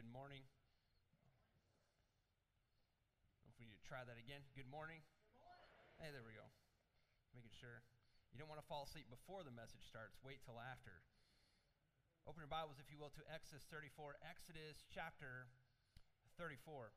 [0.00, 0.40] good morning.
[3.44, 4.40] If we need to try that again.
[4.56, 5.04] Good morning.
[5.04, 5.68] Good morning.
[6.00, 6.48] Hey, there we go.
[7.36, 7.84] Making sure.
[8.32, 10.16] You don't want to fall asleep before the message starts.
[10.24, 11.04] Wait till after.
[12.24, 14.16] Open your Bibles, if you will, to Exodus 34.
[14.24, 15.52] Exodus chapter
[16.40, 16.96] 34.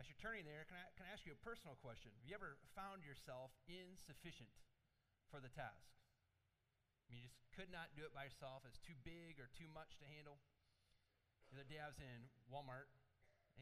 [0.00, 2.08] As you're turning there, can I, can I ask you a personal question?
[2.16, 4.64] Have you ever found yourself insufficient
[5.28, 5.92] for the task?
[7.04, 8.64] I mean, you just could not do it by yourself.
[8.64, 10.40] It's too big or too much to handle.
[11.54, 12.90] The other day I was in Walmart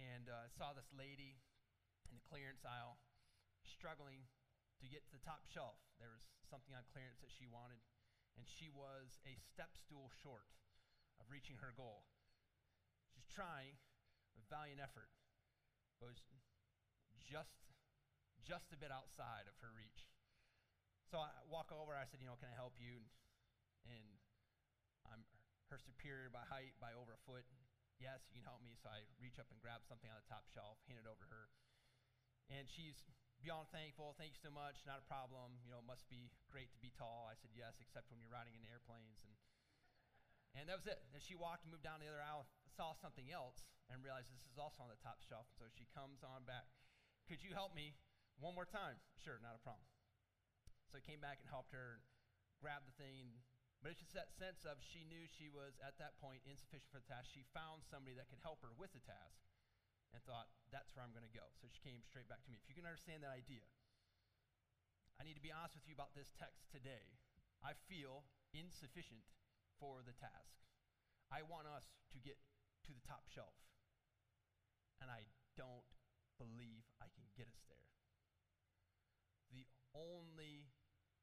[0.00, 1.36] and uh, saw this lady
[2.08, 2.96] in the clearance aisle
[3.68, 4.24] struggling
[4.80, 5.76] to get to the top shelf.
[6.00, 7.84] There was something on clearance that she wanted,
[8.40, 10.48] and she was a step stool short
[11.20, 12.08] of reaching her goal.
[13.12, 13.76] She's trying
[14.40, 15.12] with valiant effort,
[16.00, 16.24] but was
[17.28, 17.76] just,
[18.40, 20.08] just a bit outside of her reach.
[21.12, 23.04] So I walk over, I said, you know, can I help you?
[23.84, 24.00] And, and
[25.12, 25.28] I'm
[25.68, 27.44] her superior by height by over a foot.
[28.02, 28.74] Yes, you can help me.
[28.74, 31.30] So I reach up and grab something on the top shelf, hand it over to
[31.30, 31.46] her.
[32.50, 32.98] And she's
[33.38, 34.18] beyond thankful.
[34.18, 34.82] Thank you so much.
[34.82, 35.62] Not a problem.
[35.62, 37.30] You know, it must be great to be tall.
[37.30, 39.22] I said, yes, except when you're riding in airplanes.
[39.22, 39.38] And,
[40.58, 40.98] and that was it.
[41.14, 44.50] And she walked and moved down the other aisle, saw something else, and realized this
[44.50, 45.46] is also on the top shelf.
[45.54, 46.66] And so she comes on back.
[47.30, 47.94] Could you help me
[48.42, 48.98] one more time?
[49.14, 49.86] Sure, not a problem.
[50.90, 52.02] So I came back and helped her
[52.58, 53.38] grab the thing.
[53.82, 57.02] But it's just that sense of she knew she was at that point insufficient for
[57.02, 57.34] the task.
[57.34, 59.42] She found somebody that could help her with the task
[60.14, 61.50] and thought, that's where I'm going to go.
[61.58, 62.62] So she came straight back to me.
[62.62, 63.66] If you can understand that idea,
[65.18, 67.18] I need to be honest with you about this text today.
[67.58, 68.22] I feel
[68.54, 69.26] insufficient
[69.82, 70.62] for the task.
[71.34, 72.38] I want us to get
[72.86, 73.56] to the top shelf,
[75.02, 75.26] and I
[75.58, 75.90] don't
[76.38, 77.88] believe I can get us there.
[79.50, 80.70] The only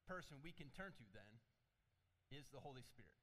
[0.04, 1.40] person we can turn to then
[2.30, 3.18] is the Holy Spirit.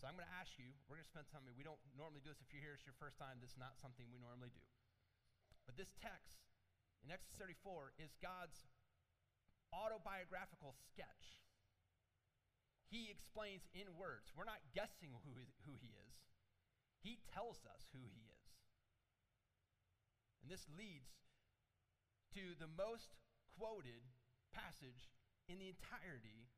[0.00, 2.34] So I'm going to ask you, we're going to spend time, we don't normally do
[2.34, 2.42] this.
[2.42, 4.64] If you're here, it's your first time, this is not something we normally do.
[5.64, 6.44] But this text
[7.04, 8.68] in Exodus 34 is God's
[9.72, 11.40] autobiographical sketch.
[12.90, 14.30] He explains in words.
[14.36, 15.32] We're not guessing who
[15.66, 16.14] who he is,
[17.00, 18.44] He tells us who He is.
[20.44, 21.10] And this leads
[22.36, 23.16] to the most
[23.56, 24.04] quoted
[24.52, 25.08] passage
[25.48, 26.52] in the entirety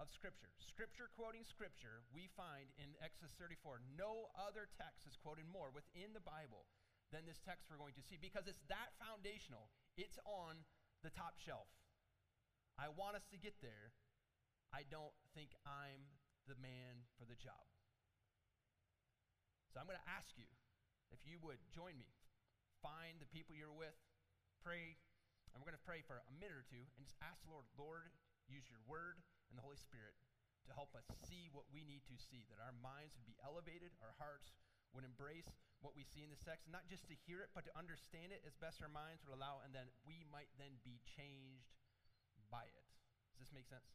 [0.00, 0.48] of Scripture.
[0.56, 3.84] Scripture quoting Scripture, we find in Exodus 34.
[4.00, 6.64] No other text is quoted more within the Bible
[7.12, 9.68] than this text we're going to see because it's that foundational.
[10.00, 10.64] It's on
[11.04, 11.68] the top shelf.
[12.80, 13.92] I want us to get there.
[14.72, 16.16] I don't think I'm
[16.48, 17.68] the man for the job.
[19.68, 20.48] So I'm going to ask you
[21.12, 22.08] if you would join me.
[22.80, 24.00] Find the people you're with,
[24.64, 24.96] pray,
[25.52, 27.68] and we're going to pray for a minute or two and just ask the Lord,
[27.76, 28.16] Lord,
[28.48, 30.14] use your word and the Holy Spirit
[30.70, 33.90] to help us see what we need to see, that our minds would be elevated,
[33.98, 34.54] our hearts
[34.94, 35.50] would embrace
[35.82, 38.44] what we see in this text, not just to hear it, but to understand it
[38.46, 41.74] as best our minds would allow, and then we might then be changed
[42.52, 42.86] by it.
[43.34, 43.86] Does this make sense?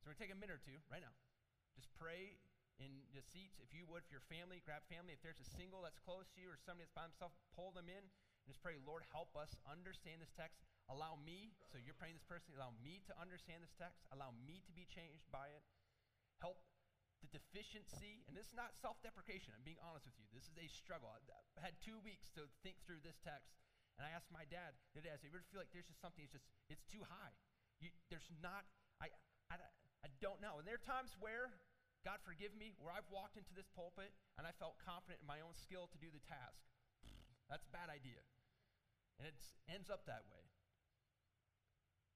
[0.00, 1.14] So we're going to take a minute or two right now.
[1.76, 2.40] Just pray
[2.80, 3.60] in the seats.
[3.60, 5.12] If you would, for your family, grab family.
[5.12, 7.90] If there's a single that's close to you or somebody that's by himself, pull them
[7.90, 10.62] in and just pray, Lord, help us understand this text.
[10.86, 14.06] Allow me, so you're praying this person, allow me to understand this text.
[14.14, 15.66] Allow me to be changed by it.
[16.38, 16.62] Help
[17.24, 20.28] the deficiency, and this is not self deprecation, I'm being honest with you.
[20.30, 21.10] This is a struggle.
[21.10, 23.56] I had two weeks to think through this text,
[23.98, 26.22] and I asked my dad today, I said, You ever feel like there's just something,
[26.22, 27.34] it's just, it's too high?
[27.80, 28.68] You, there's not,
[29.00, 29.10] I,
[29.50, 29.56] I,
[30.06, 30.60] I don't know.
[30.60, 31.50] And there are times where,
[32.06, 35.42] God forgive me, where I've walked into this pulpit and I felt confident in my
[35.42, 36.62] own skill to do the task.
[37.50, 38.22] That's a bad idea.
[39.18, 39.36] And it
[39.66, 40.45] ends up that way.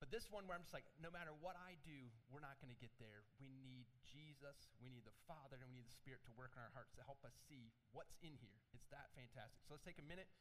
[0.00, 2.72] But this one where I'm just like, no matter what I do, we're not going
[2.72, 3.20] to get there.
[3.36, 6.64] We need Jesus, we need the Father, and we need the Spirit to work in
[6.64, 8.64] our hearts to help us see what's in here.
[8.72, 9.60] It's that fantastic.
[9.68, 10.32] So let's take a minute,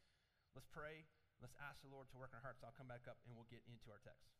[0.55, 1.03] let's pray,
[1.43, 2.63] let's ask the Lord to work in our hearts.
[2.63, 4.31] I'll come back up and we'll get into our text.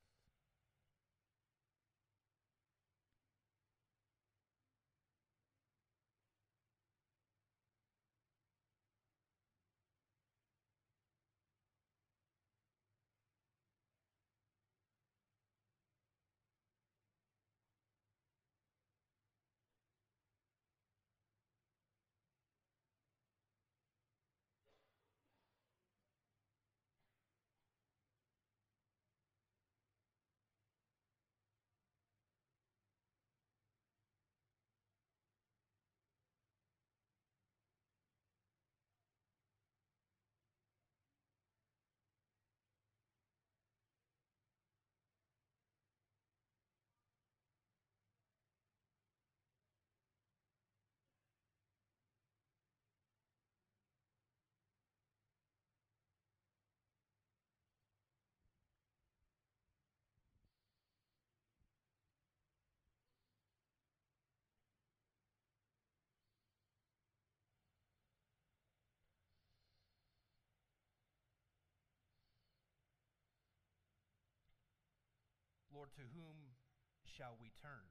[75.80, 76.60] Lord, to whom
[77.08, 77.88] shall we turn?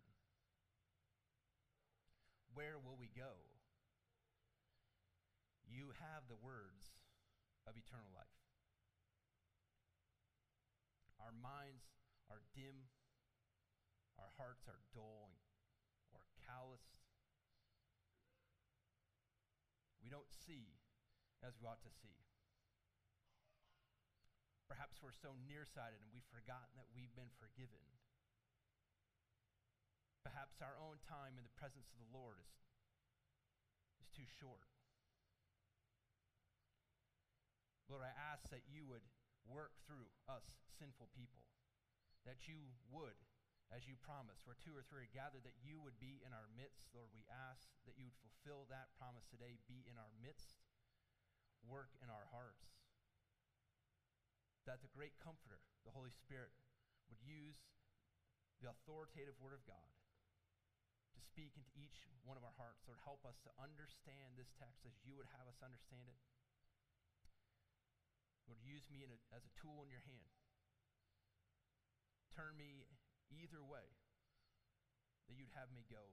[2.53, 3.33] Where will we go?
[5.65, 7.01] You have the words
[7.65, 8.45] of eternal life.
[11.17, 11.89] Our minds
[12.29, 12.93] are dim,
[14.21, 15.33] our hearts are dull
[16.13, 17.01] or calloused.
[20.05, 20.77] We don't see
[21.41, 22.28] as we ought to see.
[24.69, 27.81] Perhaps we're so nearsighted and we've forgotten that we've been forgiven.
[30.21, 32.53] Perhaps our own time in the presence of the Lord is,
[34.05, 34.69] is too short.
[37.89, 39.09] Lord, I ask that you would
[39.49, 40.45] work through us
[40.77, 41.49] sinful people,
[42.29, 43.17] that you would,
[43.73, 46.53] as you promised, where two or three are gathered, that you would be in our
[46.53, 46.93] midst.
[46.93, 50.61] Lord, we ask that you would fulfill that promise today, be in our midst,
[51.65, 52.78] work in our hearts,
[54.69, 56.53] that the great comforter, the Holy Spirit,
[57.09, 57.57] would use
[58.61, 59.97] the authoritative word of God
[61.17, 62.85] to speak into each one of our hearts.
[62.85, 66.21] Lord, help us to understand this text as you would have us understand it.
[68.45, 70.37] Lord, use me a, as a tool in your hand.
[72.37, 72.85] Turn me
[73.33, 73.89] either way
[75.29, 76.13] that you'd have me go.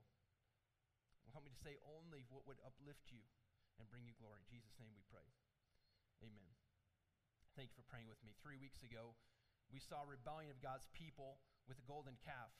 [1.32, 3.20] Help me to say only what would uplift you
[3.76, 4.40] and bring you glory.
[4.40, 5.28] In Jesus' name we pray.
[6.24, 6.65] Amen.
[7.56, 8.36] Thank you for praying with me.
[8.44, 9.16] Three weeks ago,
[9.72, 12.52] we saw rebellion of God's people with the golden calf.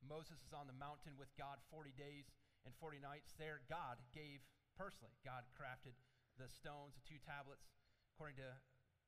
[0.00, 2.32] Moses is on the mountain with God 40 days
[2.64, 3.36] and 40 nights.
[3.36, 4.40] There, God gave
[4.72, 5.92] personally, God crafted
[6.40, 7.68] the stones, the two tablets,
[8.16, 8.56] according to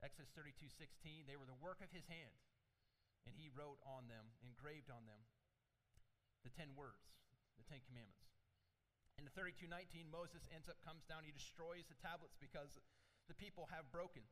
[0.04, 2.36] Exodus 32 16, they were the work of his hand.
[3.24, 5.24] And he wrote on them, engraved on them,
[6.44, 7.16] the 10 words,
[7.56, 8.28] the 10 commandments.
[9.16, 12.76] In the 32 19, Moses ends up, comes down, he destroys the tablets because
[13.24, 14.28] the people have broken.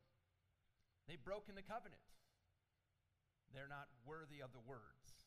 [1.06, 2.02] They've broken the covenant.
[3.54, 5.26] They're not worthy of the words.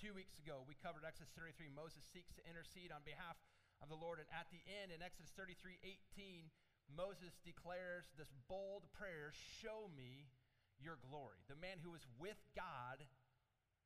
[0.00, 1.68] Two weeks ago, we covered Exodus 33.
[1.70, 3.36] Moses seeks to intercede on behalf
[3.84, 4.18] of the Lord.
[4.18, 5.78] And at the end, in Exodus 33
[6.16, 6.50] 18,
[6.90, 9.30] Moses declares this bold prayer
[9.62, 10.32] Show me
[10.80, 11.44] your glory.
[11.46, 13.04] The man who was with God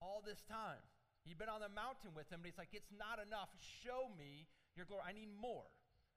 [0.01, 0.81] all this time.
[1.27, 3.51] He'd been on the mountain with him, but he's like, It's not enough.
[3.59, 4.47] Show me
[4.79, 5.05] your glory.
[5.05, 5.69] I need more.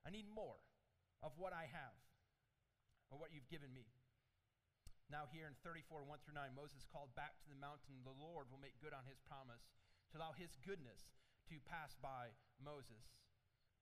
[0.05, 0.63] I need more
[1.19, 1.99] of what I have,
[3.11, 3.83] or what you've given me.
[5.09, 8.05] Now, here in 34, 1 through 9, Moses called back to the mountain.
[8.05, 9.65] The Lord will make good on his promise
[10.13, 11.01] to allow his goodness
[11.49, 12.29] to pass by
[12.61, 13.09] Moses.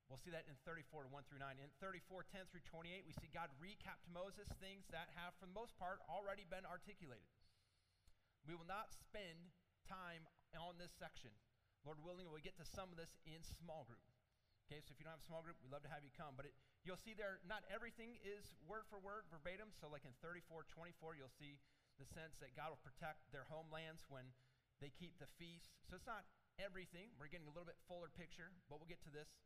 [0.08, 1.60] We'll see that in 34 1 through 9.
[1.60, 5.52] In 34 10 through 28, we see God recap to Moses things that have, for
[5.52, 7.28] the most part, already been articulated.
[8.48, 9.52] We will not spend
[9.84, 10.24] time
[10.56, 11.36] on this section.
[11.84, 14.08] Lord willing, we'll get to some of this in small group.
[14.68, 16.36] Okay, so if you don't have a small group, we'd love to have you come.
[16.36, 16.54] But it,
[16.84, 19.72] you'll see there, not everything is word for word, verbatim.
[19.72, 21.56] So, like in 34 24, you'll see
[21.96, 24.28] the sense that God will protect their homelands when
[24.84, 25.72] they keep the feast.
[25.88, 26.28] So, it's not
[26.60, 27.16] everything.
[27.16, 29.40] We're getting a little bit fuller picture, but we'll get to this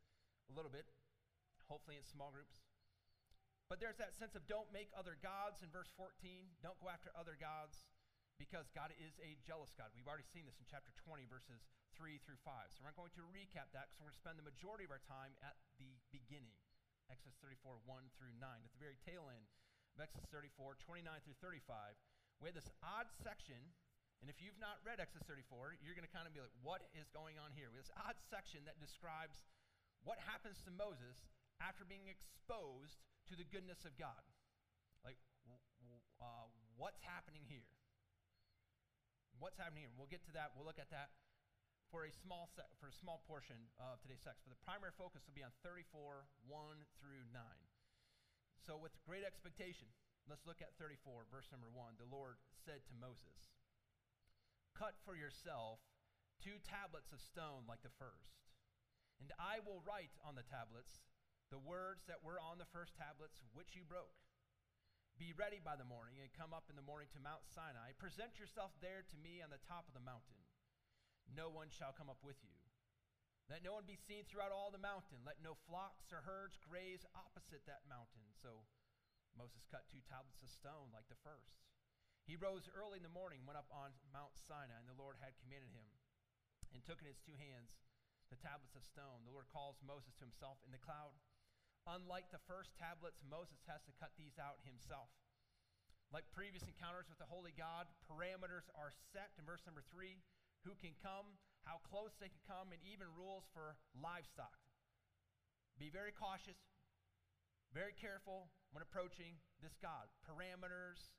[0.50, 0.90] a little bit,
[1.70, 2.66] hopefully in small groups.
[3.70, 6.10] But there's that sense of don't make other gods in verse 14.
[6.66, 7.86] Don't go after other gods
[8.40, 9.92] because God is a jealous God.
[9.96, 11.64] We've already seen this in chapter 20, verses
[11.96, 12.72] 3 through 5.
[12.72, 14.92] So we're not going to recap that because we're going to spend the majority of
[14.92, 16.56] our time at the beginning.
[17.12, 18.44] Exodus 34, 1 through 9.
[18.44, 19.44] At the very tail end
[19.92, 21.96] of Exodus 34, 29 through 35,
[22.40, 23.60] we have this odd section.
[24.24, 26.86] And if you've not read Exodus 34, you're going to kind of be like, what
[26.96, 27.68] is going on here?
[27.68, 29.44] We have this odd section that describes
[30.02, 31.26] what happens to Moses
[31.62, 32.98] after being exposed
[33.30, 34.22] to the goodness of God?
[35.06, 35.18] Like,
[36.18, 36.46] uh,
[36.78, 37.66] what's happening here?
[39.42, 39.94] What's happening here?
[39.98, 40.54] We'll get to that.
[40.54, 41.10] We'll look at that
[41.90, 44.46] for a small se- for a small portion of today's text.
[44.46, 47.42] But the primary focus will be on 34, 1 through 9.
[48.62, 49.90] So, with great expectation,
[50.30, 51.98] let's look at 34, verse number 1.
[51.98, 53.50] The Lord said to Moses,
[54.78, 55.82] Cut for yourself
[56.38, 58.38] two tablets of stone like the first
[59.22, 61.06] and I will write on the tablets
[61.54, 64.21] the words that were on the first tablets which you broke.
[65.20, 67.92] Be ready by the morning and come up in the morning to Mount Sinai.
[68.00, 70.40] Present yourself there to me on the top of the mountain.
[71.30, 72.56] No one shall come up with you.
[73.50, 75.20] Let no one be seen throughout all the mountain.
[75.22, 78.24] Let no flocks or herds graze opposite that mountain.
[78.40, 78.64] So
[79.36, 81.60] Moses cut two tablets of stone like the first.
[82.24, 85.34] He rose early in the morning, went up on Mount Sinai, and the Lord had
[85.42, 85.90] commanded him,
[86.70, 87.74] and took in his two hands
[88.30, 89.26] the tablets of stone.
[89.26, 91.12] The Lord calls Moses to himself in the cloud.
[91.86, 95.10] Unlike the first tablets, Moses has to cut these out himself.
[96.14, 100.22] Like previous encounters with the Holy God, parameters are set in verse number three
[100.62, 104.62] who can come, how close they can come, and even rules for livestock.
[105.80, 106.60] Be very cautious,
[107.74, 110.06] very careful when approaching this God.
[110.22, 111.10] Parameters,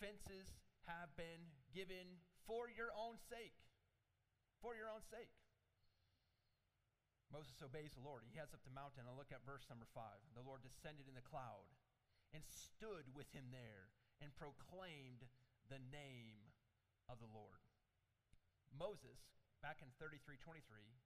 [0.00, 0.50] fences
[0.90, 2.18] have been given
[2.48, 3.54] for your own sake.
[4.58, 5.30] For your own sake.
[7.32, 8.22] Moses obeys the Lord.
[8.26, 10.20] He heads up the mountain and look at verse number five.
[10.36, 11.66] The Lord descended in the cloud
[12.34, 13.90] and stood with him there
[14.22, 15.24] and proclaimed
[15.70, 16.52] the name
[17.08, 17.62] of the Lord.
[18.74, 19.18] Moses,
[19.62, 20.98] back in 33:23,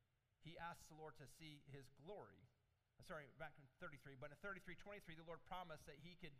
[0.43, 2.49] he asked the Lord to see his glory.
[2.99, 6.35] Uh, sorry, back in 33, but in 33:23, the Lord promised that he could,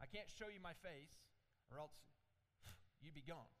[0.00, 1.18] I can't show you my face,
[1.70, 1.94] or else
[3.00, 3.57] you'd be gone.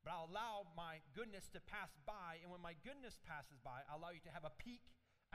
[0.00, 4.00] But I'll allow my goodness to pass by, and when my goodness passes by, I'll
[4.00, 4.80] allow you to have a peek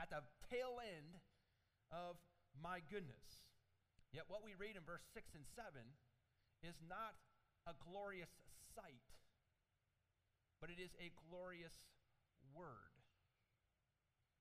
[0.00, 1.22] at the tail end
[1.94, 2.18] of
[2.58, 3.46] my goodness.
[4.10, 5.82] Yet what we read in verse 6 and 7
[6.66, 7.14] is not
[7.68, 8.32] a glorious
[8.74, 9.06] sight,
[10.58, 11.86] but it is a glorious
[12.54, 12.96] word.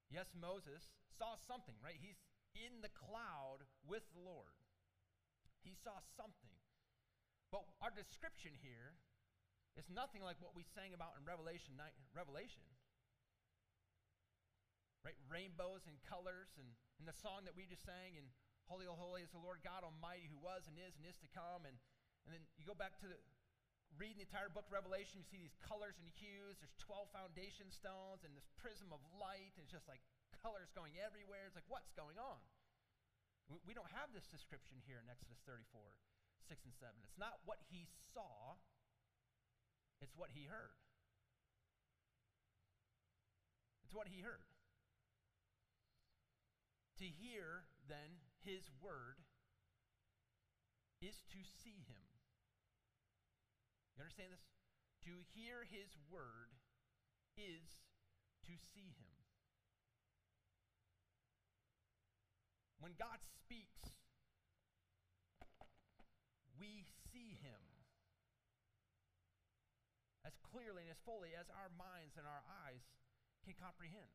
[0.09, 1.97] Yes, Moses saw something, right?
[1.97, 2.21] He's
[2.55, 4.57] in the cloud with the Lord.
[5.61, 6.55] He saw something.
[7.51, 8.95] But our description here
[9.75, 12.63] it's nothing like what we sang about in Revelation night, Revelation.
[15.03, 15.15] Right?
[15.29, 16.67] Rainbows and colors and,
[16.97, 18.25] and the song that we just sang and
[18.65, 21.69] Holy, holy is the Lord God Almighty who was and is and is to come.
[21.69, 21.77] And,
[22.25, 23.17] and then you go back to the,
[23.93, 26.57] reading the entire book Revelation, you see these colors and hues.
[26.57, 29.53] There's 12 foundation stones and this prism of light.
[29.53, 30.01] And it's just like
[30.41, 31.45] colors going everywhere.
[31.45, 32.41] It's like, what's going on?
[33.45, 35.77] We, we don't have this description here in Exodus 34,
[36.49, 36.89] 6 and 7.
[37.05, 37.85] It's not what he
[38.17, 38.57] saw,
[40.01, 40.75] it's what he heard.
[43.83, 44.47] It's what he heard.
[46.99, 49.19] To hear, then, his word
[51.01, 52.05] is to see him.
[53.95, 54.43] You understand this?
[55.05, 56.55] To hear his word
[57.37, 57.77] is
[58.47, 59.15] to see him.
[62.79, 63.91] When God speaks,
[66.59, 67.74] we see him
[70.35, 72.83] as clearly and as fully as our minds and our eyes
[73.47, 74.11] can comprehend.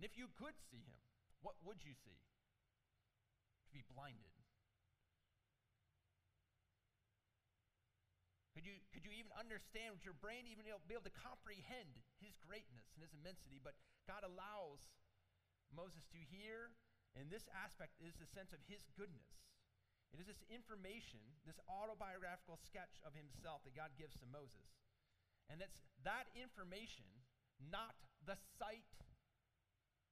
[0.00, 1.04] And if you could see him,
[1.44, 2.16] what would you see?
[3.68, 4.32] To be blinded.
[8.56, 12.34] Could you, could you even understand, would your brain even be able to comprehend his
[12.40, 13.60] greatness and his immensity?
[13.60, 13.76] But
[14.08, 14.88] God allows
[15.70, 16.74] Moses to hear,
[17.14, 19.30] and this aspect is the sense of his goodness.
[20.12, 24.72] It is this information, this autobiographical sketch of himself that God gives to Moses.
[25.52, 27.08] And it's that information,
[27.60, 28.88] not the sight,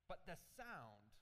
[0.09, 1.17] but the sound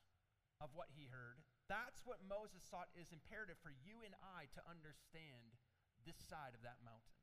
[0.63, 1.43] of what he heard.
[1.67, 5.57] That's what Moses thought is imperative for you and I to understand
[6.05, 7.17] this side of that mountain.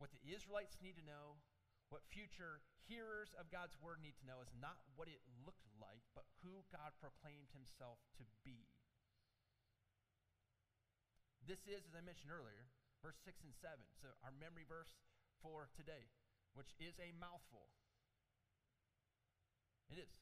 [0.00, 1.36] What the Israelites need to know,
[1.92, 6.00] what future hearers of God's word need to know, is not what it looked like,
[6.16, 8.64] but who God proclaimed himself to be.
[11.50, 12.70] This is, as I mentioned earlier,
[13.02, 13.74] verse 6 and 7.
[13.98, 14.94] So, our memory verse
[15.42, 16.06] for today,
[16.54, 17.74] which is a mouthful.
[19.90, 20.14] It is.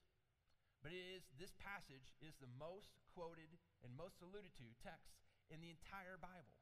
[0.80, 5.20] But it is, this passage is the most quoted and most alluded to text
[5.52, 6.56] in the entire Bible,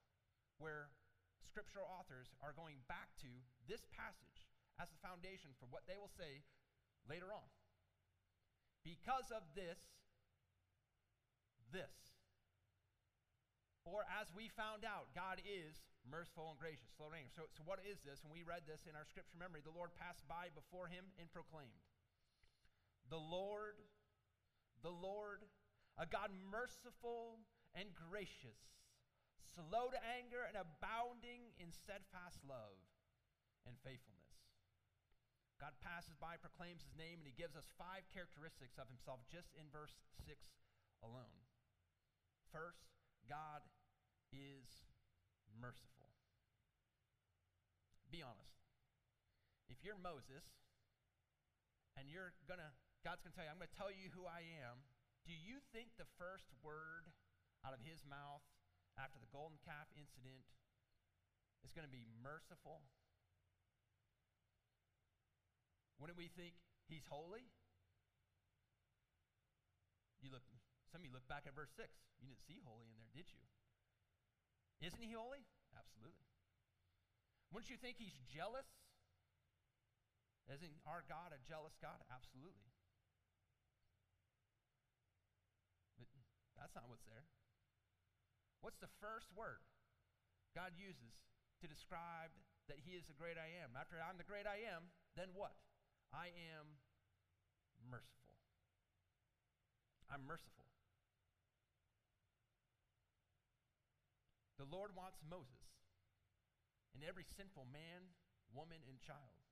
[0.58, 0.90] where
[1.46, 3.30] scriptural authors are going back to
[3.70, 4.50] this passage
[4.82, 6.42] as the foundation for what they will say
[7.06, 7.46] later on.
[8.82, 9.78] Because of this,
[11.70, 12.15] this.
[13.86, 17.30] Or as we found out, God is merciful and gracious, slow to anger.
[17.30, 18.26] So, so what is this?
[18.26, 19.62] And we read this in our scripture memory.
[19.62, 21.86] The Lord passed by before him and proclaimed,
[23.06, 23.78] The Lord,
[24.82, 25.46] the Lord,
[25.94, 27.46] a God merciful
[27.78, 28.58] and gracious,
[29.54, 32.82] slow to anger and abounding in steadfast love
[33.70, 34.34] and faithfulness.
[35.62, 39.54] God passes by, proclaims his name, and he gives us five characteristics of himself just
[39.56, 39.94] in verse
[40.26, 40.36] 6
[41.00, 41.38] alone.
[42.52, 42.84] First,
[43.24, 43.64] God
[44.32, 44.68] is
[45.60, 46.10] merciful.
[48.10, 48.56] Be honest.
[49.66, 50.46] If you're Moses
[51.98, 52.70] and you're going to,
[53.02, 54.86] God's going to tell you, I'm going to tell you who I am,
[55.26, 57.10] do you think the first word
[57.66, 58.46] out of his mouth
[58.94, 60.46] after the golden calf incident
[61.66, 62.86] is going to be merciful?
[65.98, 66.54] Wouldn't we think
[66.86, 67.50] he's holy?
[70.22, 70.46] You look,
[70.92, 71.90] some of you look back at verse 6.
[72.22, 73.42] You didn't see holy in there, did you?
[74.84, 75.42] Isn't he holy?
[75.72, 76.28] Absolutely.
[77.52, 78.68] Wouldn't you think he's jealous?
[80.46, 81.98] Isn't our God a jealous God?
[82.12, 82.70] Absolutely.
[85.98, 86.06] But
[86.58, 87.26] that's not what's there.
[88.60, 89.62] What's the first word
[90.54, 91.18] God uses
[91.62, 92.30] to describe
[92.68, 93.74] that he is the great I am?
[93.78, 95.54] After I'm the great I am, then what?
[96.12, 96.78] I am
[97.90, 98.38] merciful.
[100.10, 100.65] I'm merciful.
[104.56, 105.68] The Lord wants Moses
[106.96, 108.16] and every sinful man,
[108.56, 109.44] woman, and child.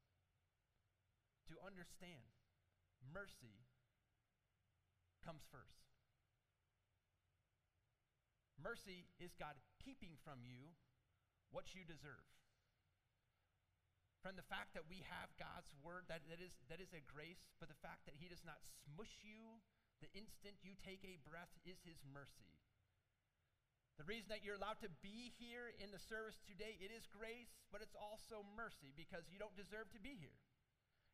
[1.53, 2.33] To understand
[3.13, 3.69] mercy
[5.21, 5.85] comes first.
[8.57, 10.73] Mercy is God keeping from you
[11.53, 12.25] what you deserve.
[14.25, 17.53] From the fact that we have God's word, that, that, is, that is a grace,
[17.61, 19.61] but the fact that He does not smush you
[20.01, 22.64] the instant you take a breath is His mercy.
[23.95, 27.55] The reason that you're allowed to be here in the service today, it is grace,
[27.71, 30.35] but it's also mercy because you don't deserve to be here.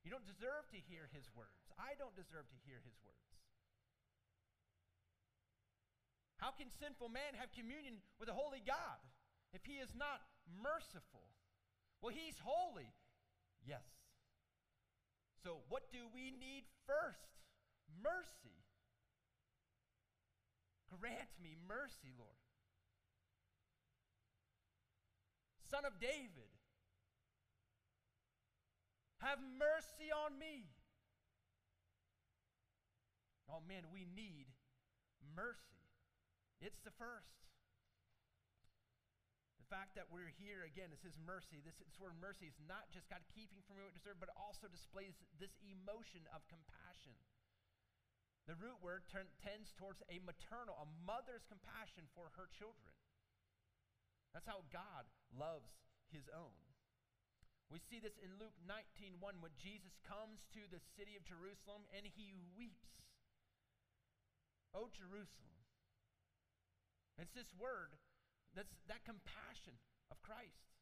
[0.01, 1.69] You don't deserve to hear his words.
[1.77, 3.21] I don't deserve to hear his words.
[6.41, 8.97] How can sinful man have communion with a holy God
[9.53, 11.29] if he is not merciful?
[12.01, 12.89] Well, he's holy.
[13.61, 13.85] Yes.
[15.45, 17.45] So, what do we need first?
[18.01, 18.57] Mercy.
[20.89, 22.40] Grant me mercy, Lord.
[25.71, 26.51] Son of David,
[29.23, 30.67] have mercy on me.
[33.47, 34.51] Oh man, we need
[35.31, 35.79] mercy.
[36.59, 37.39] It's the first.
[39.63, 41.63] The fact that we're here again is His mercy.
[41.63, 44.67] This, this word mercy is not just God keeping from what we deserve, but also
[44.67, 47.15] displays this emotion of compassion.
[48.51, 53.00] The root word tends towards a maternal, a mother's compassion for her children.
[54.33, 55.71] That's how God loves
[56.11, 56.55] His own.
[57.71, 62.03] We see this in Luke 19:1 when Jesus comes to the city of Jerusalem and
[62.05, 62.99] he weeps.
[64.75, 65.55] Oh Jerusalem,
[67.19, 67.95] it's this word,
[68.55, 69.79] that's that compassion
[70.11, 70.75] of Christ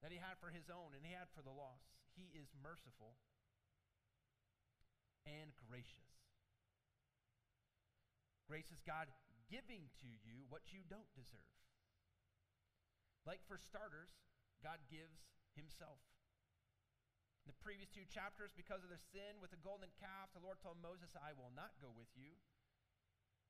[0.00, 1.92] that he had for his own and he had for the lost.
[2.16, 3.20] He is merciful
[5.28, 6.08] and gracious.
[8.48, 9.08] Grace is God
[9.48, 11.52] giving to you what you don't deserve.
[13.22, 14.10] Like for starters,
[14.62, 15.22] God gives
[15.54, 16.02] himself.
[17.42, 20.62] In the previous two chapters, because of their sin with the golden calf, the Lord
[20.62, 22.38] told Moses, I will not go with you.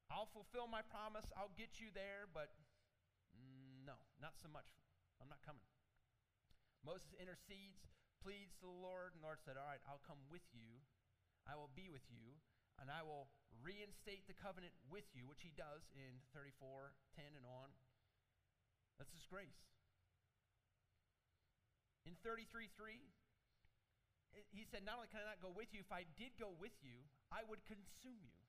[0.09, 1.29] I'll fulfill my promise.
[1.37, 2.53] I'll get you there, but
[3.37, 4.69] mm, no, not so much.
[5.21, 5.65] I'm not coming.
[6.85, 7.85] Moses intercedes,
[8.25, 10.81] pleads to the Lord, and the Lord said, All right, I'll come with you.
[11.45, 12.41] I will be with you,
[12.81, 13.29] and I will
[13.61, 17.71] reinstate the covenant with you, which he does in 34, 10, and on.
[19.03, 19.59] That's his grace.
[22.07, 23.03] In 33, 3,
[24.55, 26.79] he said, Not only can I not go with you, if I did go with
[26.87, 27.03] you,
[27.35, 28.47] I would consume you.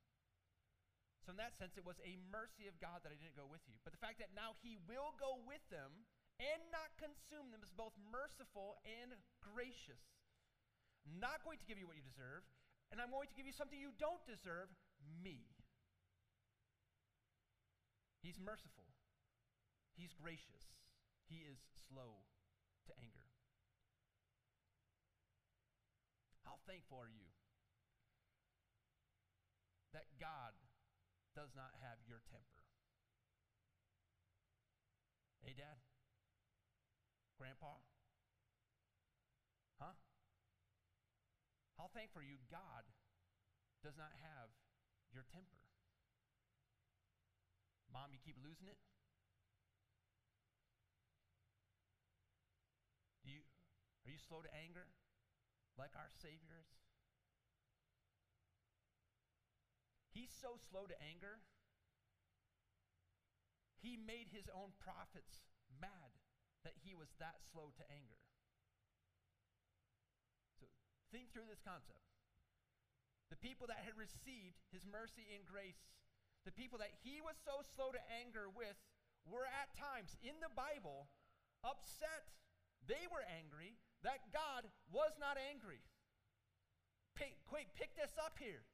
[1.26, 3.66] So, in that sense, it was a mercy of God that I didn't go with
[3.66, 3.82] you.
[3.82, 6.06] But the fact that now He will go with them
[6.38, 10.06] and not consume them is both merciful and gracious.
[11.10, 12.46] I'm not going to give you what you deserve,
[12.94, 14.70] and I'm going to give you something you don't deserve
[15.02, 15.50] me.
[18.22, 18.83] He's merciful,
[19.96, 20.74] He's gracious,
[21.30, 22.26] He is slow
[22.88, 23.30] to anger.
[26.44, 27.30] How thankful are you
[29.94, 30.58] that God
[31.38, 32.62] does not have your temper.
[35.42, 35.82] Hey, Dad?
[37.38, 37.78] Grandpa?
[39.82, 39.98] Huh?
[41.78, 42.86] How thankful are you God
[43.82, 44.50] does not have
[45.14, 45.62] your temper?
[47.90, 48.78] Mom, you keep losing it?
[53.26, 53.42] Do you,
[54.04, 54.92] are you slow to anger
[55.80, 56.68] like our Savior is?
[60.14, 61.42] He's so slow to anger,
[63.82, 65.44] he made his own prophets
[65.82, 66.14] mad
[66.64, 68.22] that he was that slow to anger.
[70.56, 70.70] So
[71.12, 72.00] think through this concept.
[73.28, 75.90] The people that had received his mercy and grace,
[76.46, 78.78] the people that he was so slow to anger with,
[79.26, 81.10] were at times in the Bible
[81.66, 82.32] upset.
[82.86, 85.80] They were angry that God was not angry.
[87.16, 88.68] Pick, pick this up here.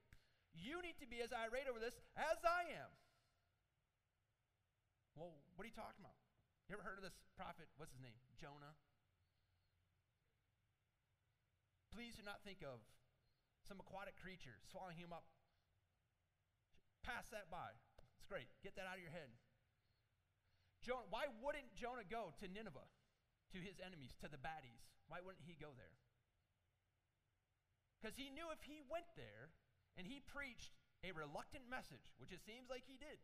[0.57, 2.91] You need to be as irate over this as I am.
[5.13, 6.17] Well, what are you talking about?
[6.67, 7.69] You ever heard of this prophet?
[7.77, 8.17] What's his name?
[8.39, 8.73] Jonah.
[11.93, 12.81] Please do not think of
[13.65, 15.25] some aquatic creature swallowing him up.
[17.03, 17.75] Pass that by.
[18.17, 18.47] It's great.
[18.63, 19.29] Get that out of your head.
[20.79, 22.87] Jonah, why wouldn't Jonah go to Nineveh,
[23.53, 24.85] to his enemies, to the baddies?
[25.07, 25.95] Why wouldn't he go there?
[27.97, 29.51] Because he knew if he went there,
[29.99, 30.71] and he preached
[31.03, 33.19] a reluctant message, which it seems like he did.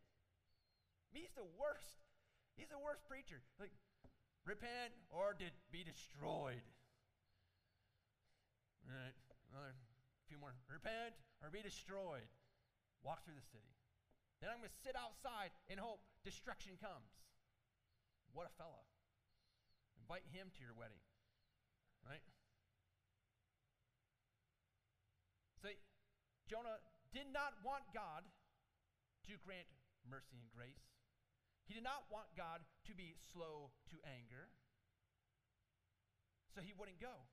[1.12, 2.04] He's the worst.
[2.60, 3.40] He's the worst preacher.
[3.56, 3.72] Like,
[4.44, 5.32] repent or
[5.72, 6.64] be destroyed.
[8.84, 9.16] All right,
[9.52, 9.72] another
[10.28, 10.52] few more.
[10.68, 12.28] Repent or be destroyed.
[13.00, 13.72] Walk through the city.
[14.40, 17.12] Then I'm going to sit outside and hope destruction comes.
[18.36, 18.84] What a fella.
[20.06, 21.02] Invite him to your wedding,
[22.06, 22.22] right?
[25.58, 25.66] So
[26.46, 26.78] Jonah
[27.10, 28.22] did not want God
[29.26, 29.66] to grant
[30.06, 30.78] mercy and grace.
[31.66, 34.46] He did not want God to be slow to anger.
[36.54, 37.26] So he wouldn't go.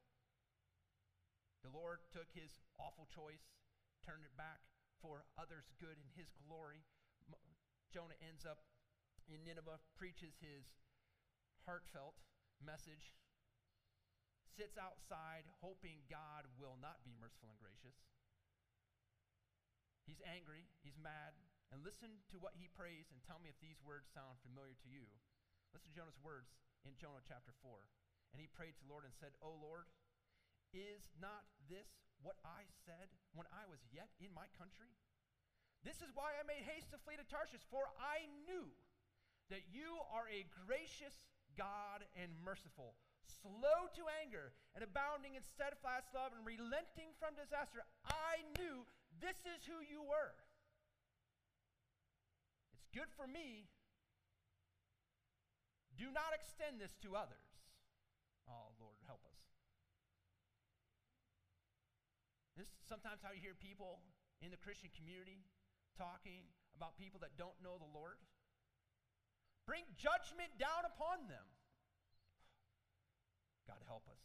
[1.62, 3.54] The Lord took his awful choice,
[4.02, 4.66] turned it back
[4.98, 6.82] for others' good and his glory.
[7.94, 8.66] Jonah ends up
[9.30, 10.74] in Nineveh, preaches his
[11.70, 12.18] heartfelt
[12.64, 13.14] message,
[14.48, 17.96] sits outside hoping God will not be merciful and gracious.
[20.04, 21.36] He's angry, he's mad,
[21.72, 24.90] and listen to what he prays and tell me if these words sound familiar to
[24.92, 25.08] you.
[25.72, 26.54] Listen to Jonah's words
[26.86, 27.72] in Jonah chapter 4.
[28.36, 29.90] And he prayed to the Lord and said, O Lord,
[30.74, 31.90] is not this
[32.22, 34.94] what I said when I was yet in my country?
[35.86, 38.72] This is why I made haste to flee to Tarshish, for I knew
[39.52, 41.14] that you are a gracious
[41.58, 47.86] God and merciful, slow to anger, and abounding in steadfast love and relenting from disaster.
[48.06, 48.86] I knew
[49.22, 50.34] this is who you were.
[52.74, 53.70] It's good for me.
[55.98, 57.48] Do not extend this to others.
[58.50, 59.40] Oh, Lord, help us.
[62.58, 64.02] This is sometimes how you hear people
[64.42, 65.46] in the Christian community
[65.98, 68.18] talking about people that don't know the Lord.
[69.66, 71.48] Bring judgment down upon them.
[73.68, 74.20] God help us.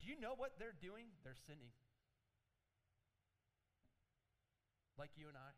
[0.00, 1.08] Do you know what they're doing?
[1.24, 1.72] They're sinning
[5.00, 5.56] like you and I?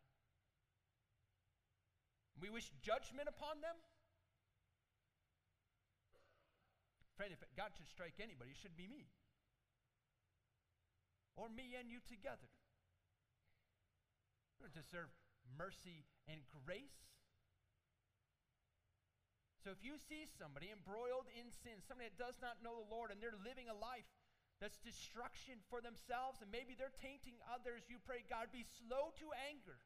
[2.39, 3.75] We wish judgment upon them?
[7.19, 9.11] Friend, if God should strike anybody, it should be me.
[11.35, 12.51] Or me and you together.
[14.59, 15.11] We don't deserve
[15.59, 17.12] mercy and grace.
[19.63, 23.15] So if you see somebody embroiled in sin, somebody that does not know the Lord,
[23.15, 24.11] and they're living a life
[24.59, 29.31] that's destruction for themselves, and maybe they're tainting others, you pray, God, be slow to
[29.47, 29.79] anger.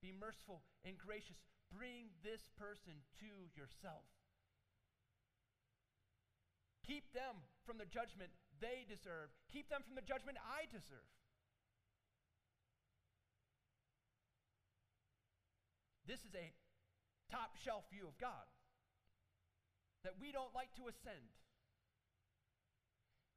[0.00, 1.36] Be merciful and gracious.
[1.68, 4.08] Bring this person to yourself.
[6.88, 9.28] Keep them from the judgment they deserve.
[9.52, 11.10] Keep them from the judgment I deserve.
[16.06, 16.54] This is a
[17.30, 18.46] top shelf view of God
[20.04, 21.34] that we don't like to ascend.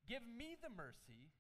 [0.06, 1.34] Give me the mercy.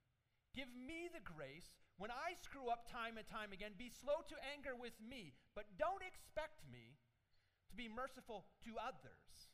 [0.53, 1.77] Give me the grace.
[2.01, 5.69] When I screw up time and time again, be slow to anger with me, but
[5.77, 6.97] don't expect me
[7.69, 9.53] to be merciful to others.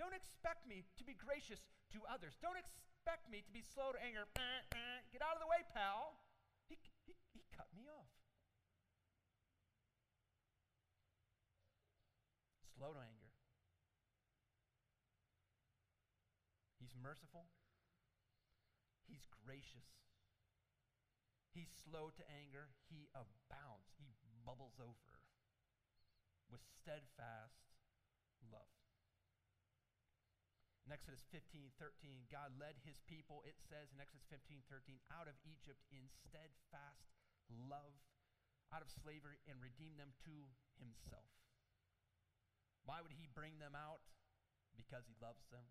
[0.00, 1.60] Don't expect me to be gracious
[1.92, 2.38] to others.
[2.40, 4.24] Don't expect me to be slow to anger.
[5.12, 6.16] Get out of the way, pal.
[6.70, 8.18] He, he, he cut me off.
[12.78, 13.34] Slow to anger.
[16.78, 17.50] He's merciful.
[19.10, 19.98] He's gracious.
[21.50, 22.70] He's slow to anger.
[22.86, 23.98] He abounds.
[23.98, 24.14] He
[24.46, 25.18] bubbles over
[26.46, 27.66] with steadfast
[28.46, 28.70] love.
[30.86, 35.26] In Exodus 15 13, God led his people, it says in Exodus 15 13, out
[35.26, 37.10] of Egypt in steadfast
[37.50, 37.98] love,
[38.70, 40.46] out of slavery, and redeemed them to
[40.78, 41.37] himself.
[42.88, 44.00] Why would he bring them out?
[44.72, 45.68] Because he loves them.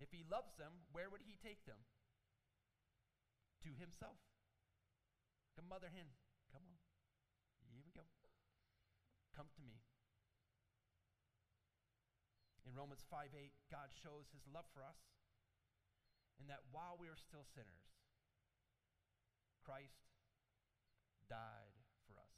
[0.00, 1.84] If he loves them, where would he take them?
[3.62, 4.18] to himself.
[5.58, 6.14] A mother hen.
[6.54, 6.78] Come on.
[7.68, 8.06] Here we go.
[9.34, 9.82] Come to me.
[12.66, 15.00] In Romans 5 8, God shows his love for us,
[16.38, 17.88] and that while we are still sinners,
[19.64, 20.04] Christ
[21.28, 22.36] died for us.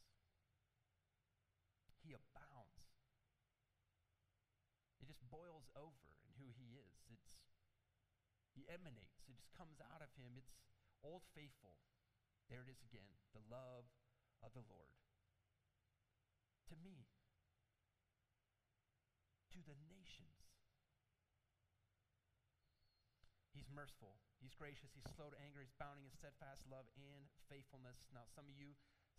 [2.03, 2.91] He abounds.
[5.03, 6.99] It just boils over in who he is.
[7.09, 7.41] It's
[8.53, 9.23] he emanates.
[9.31, 10.35] It just comes out of him.
[10.35, 10.53] It's
[11.01, 11.79] Old Faithful.
[12.51, 13.15] There it is again.
[13.33, 13.87] The love
[14.43, 14.99] of the Lord.
[16.69, 17.07] To me.
[19.55, 20.51] To the nations.
[23.55, 24.19] He's merciful.
[24.43, 24.91] He's gracious.
[24.95, 25.63] He's slow to anger.
[25.63, 28.03] He's bounding in steadfast love and faithfulness.
[28.11, 28.75] Now, some of you,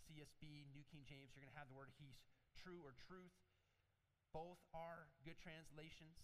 [0.07, 2.19] CSB, New King James, you're going to have the word he's
[2.57, 3.31] true or truth.
[4.31, 6.23] Both are good translations.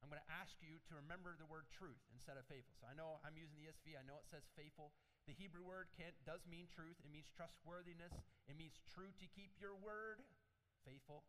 [0.00, 2.72] I'm going to ask you to remember the word truth instead of faithful.
[2.80, 4.00] So I know I'm using the ESV.
[4.00, 4.96] I know it says faithful.
[5.28, 6.96] The Hebrew word can, does mean truth.
[7.04, 8.16] It means trustworthiness.
[8.48, 10.24] It means true to keep your word.
[10.88, 11.28] Faithful.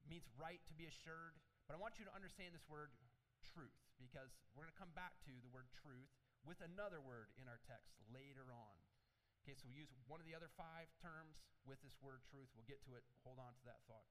[0.00, 1.36] It means right to be assured.
[1.68, 2.96] But I want you to understand this word
[3.44, 6.08] truth because we're going to come back to the word truth
[6.48, 8.76] with another word in our text later on.
[9.44, 12.48] Okay, so we use one of the other five terms with this word truth.
[12.56, 13.04] We'll get to it.
[13.28, 14.08] Hold on to that thought.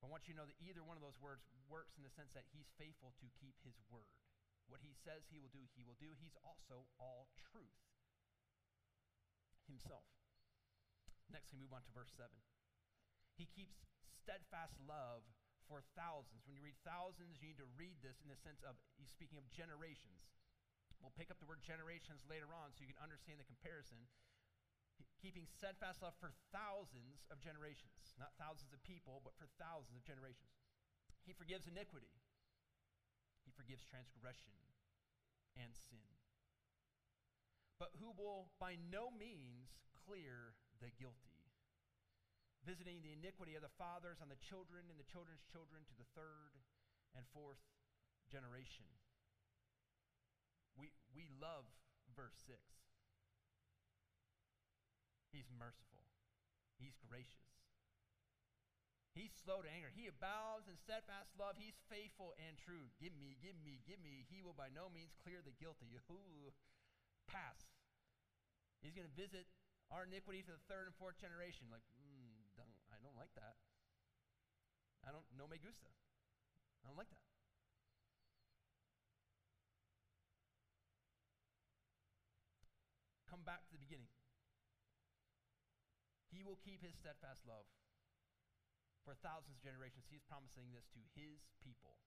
[0.00, 2.32] I want you to know that either one of those words works in the sense
[2.32, 4.08] that he's faithful to keep his word.
[4.64, 6.16] What he says he will do, he will do.
[6.16, 7.84] He's also all truth
[9.68, 10.06] himself.
[11.28, 12.26] Next, we move on to verse 7.
[13.36, 13.76] He keeps
[14.08, 15.22] steadfast love
[15.70, 16.42] for thousands.
[16.48, 19.38] When you read thousands, you need to read this in the sense of he's speaking
[19.38, 20.26] of generations.
[20.98, 24.04] We'll pick up the word generations later on so you can understand the comparison.
[25.20, 30.04] Keeping steadfast love for thousands of generations, not thousands of people, but for thousands of
[30.04, 30.56] generations.
[31.24, 32.12] He forgives iniquity,
[33.44, 34.56] he forgives transgression
[35.56, 36.04] and sin.
[37.76, 39.72] But who will by no means
[40.04, 41.40] clear the guilty
[42.64, 46.08] visiting the iniquity of the fathers on the children and the children's children to the
[46.12, 46.52] third
[47.16, 47.60] and fourth
[48.28, 48.86] generation.
[50.76, 51.66] We, we love
[52.12, 52.60] verse 6.
[55.30, 56.02] He's merciful,
[56.78, 57.50] He's gracious.
[59.10, 59.90] He's slow to anger.
[59.90, 61.58] He abounds in steadfast love.
[61.58, 62.94] He's faithful and true.
[63.02, 64.22] Give me, give me, give me.
[64.30, 65.98] He will by no means clear the guilty.
[66.14, 66.54] Ooh,
[67.26, 67.66] pass.
[68.78, 69.50] He's going to visit
[69.90, 71.66] our iniquity to the third and fourth generation.
[71.74, 72.38] Like, mm,
[72.94, 73.58] I don't like that.
[75.02, 75.90] I don't, no me gusta.
[76.84, 77.24] I don't like that.
[83.26, 84.10] Come back to the beginning.
[86.30, 87.66] He will keep his steadfast love
[89.02, 90.06] for thousands of generations.
[90.06, 91.98] He's promising this to his people.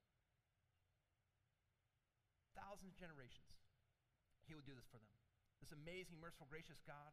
[2.55, 3.51] Thousands of generations.
[4.47, 5.15] He will do this for them.
[5.59, 7.11] This amazing, merciful, gracious God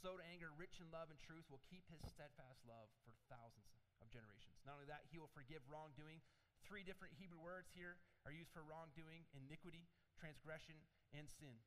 [0.00, 3.68] slow to anger, rich in love and truth, will keep his steadfast love for thousands
[3.98, 4.62] of generations.
[4.62, 6.22] Not only that, he will forgive wrongdoing.
[6.64, 10.78] Three different Hebrew words here are used for wrongdoing iniquity, transgression,
[11.12, 11.58] and sin.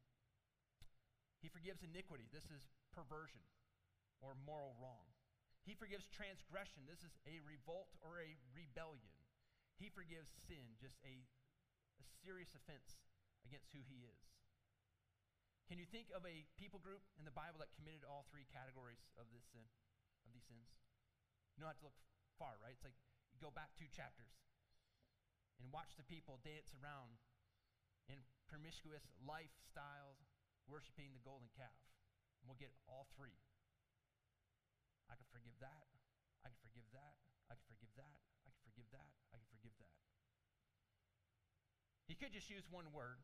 [1.43, 2.31] He forgives iniquity.
[2.31, 2.63] This is
[2.95, 3.43] perversion
[4.23, 5.11] or moral wrong.
[5.67, 6.87] He forgives transgression.
[6.87, 9.11] This is a revolt or a rebellion.
[9.75, 11.27] He forgives sin, just a,
[11.99, 12.99] a serious offense
[13.43, 14.23] against who he is.
[15.67, 18.99] Can you think of a people group in the Bible that committed all three categories
[19.15, 19.63] of this sin,
[20.27, 20.67] of these sins?
[21.55, 21.99] You don't have to look
[22.35, 22.75] far, right?
[22.75, 22.99] It's like
[23.31, 24.35] you go back two chapters
[25.61, 27.15] and watch the people dance around
[28.11, 28.19] in
[28.51, 30.19] promiscuous lifestyles,
[30.67, 31.79] worshiping the golden calf.
[32.43, 33.39] And we'll get all three.
[35.11, 35.87] I can forgive that.
[36.43, 37.15] I can forgive that.
[37.49, 38.19] I can forgive that.
[38.43, 39.11] I can forgive that.
[39.31, 39.97] I can forgive that.
[42.07, 43.23] He could just use one word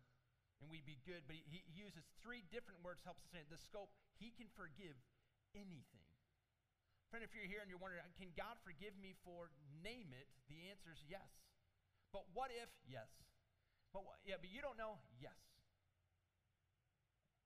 [0.60, 1.24] and we'd be good.
[1.28, 3.92] But he, he uses three different words to help us understand the scope.
[4.20, 4.96] He can forgive
[5.56, 6.08] anything.
[7.10, 9.50] Friend, if you're here and you're wondering, can God forgive me for
[9.82, 10.30] name it?
[10.46, 11.26] The answer is yes.
[12.14, 12.70] But what if?
[12.86, 13.10] Yes.
[13.90, 15.02] But what, yeah, but you don't know?
[15.18, 15.38] Yes.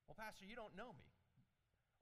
[0.03, 1.12] Well, Pastor, you don't know me.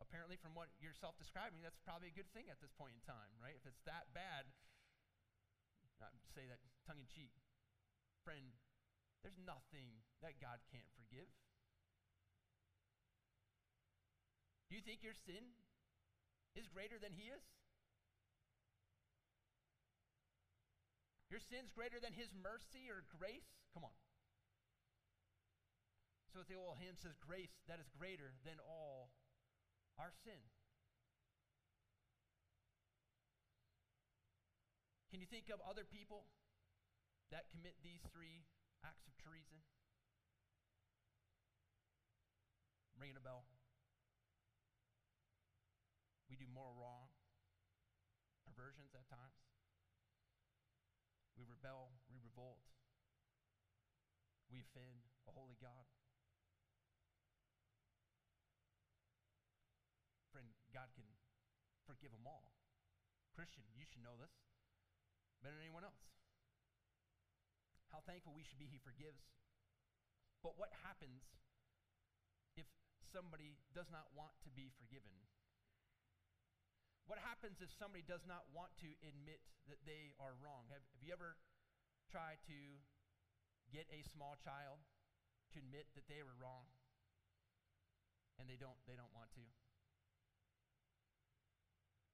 [0.02, 3.02] Apparently, from what you're self describing, that's probably a good thing at this point in
[3.06, 3.54] time, right?
[3.54, 4.50] If it's that bad,
[6.02, 6.58] not say that
[6.90, 7.38] tongue in cheek.
[8.26, 8.58] Friend,
[9.22, 11.30] there's nothing that God can't forgive.
[14.70, 15.54] Do you think your sin
[16.58, 17.46] is greater than He is?
[21.30, 23.48] Your sin's greater than His mercy or grace?
[23.78, 23.96] Come on.
[26.34, 29.12] So the old hymn says, Grace that is greater than all
[30.00, 30.40] our sin.
[35.12, 36.32] Can you think of other people
[37.36, 38.48] that commit these three
[38.80, 39.60] acts of treason?
[42.96, 43.44] Ringing a bell.
[46.32, 47.12] We do moral wrong,
[48.48, 49.44] perversions at times.
[51.36, 52.64] We rebel, we revolt.
[54.48, 55.88] We offend a holy God.
[60.32, 61.08] Friend, God can
[61.86, 62.56] forgive them all.
[63.36, 64.32] Christian, you should know this
[65.40, 66.12] better than anyone else.
[67.92, 69.20] How thankful we should be he forgives.
[70.40, 71.22] But what happens
[72.56, 72.66] if
[73.12, 75.12] somebody does not want to be forgiven?
[77.10, 80.70] What happens if somebody does not want to admit that they are wrong?
[80.72, 81.36] Have, have you ever
[82.08, 82.60] tried to
[83.74, 84.80] get a small child
[85.52, 86.72] to admit that they were wrong
[88.40, 89.44] and they don't they don't want to?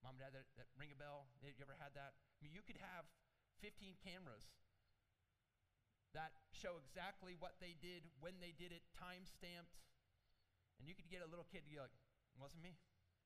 [0.08, 1.28] Mom and dad that, that ring a bell.
[1.44, 2.16] You ever had that?
[2.16, 3.04] I mean, you could have
[3.60, 4.48] 15 cameras
[6.16, 9.76] that show exactly what they did, when they did it, time stamped.
[10.80, 12.80] And you could get a little kid to be like, it wasn't me.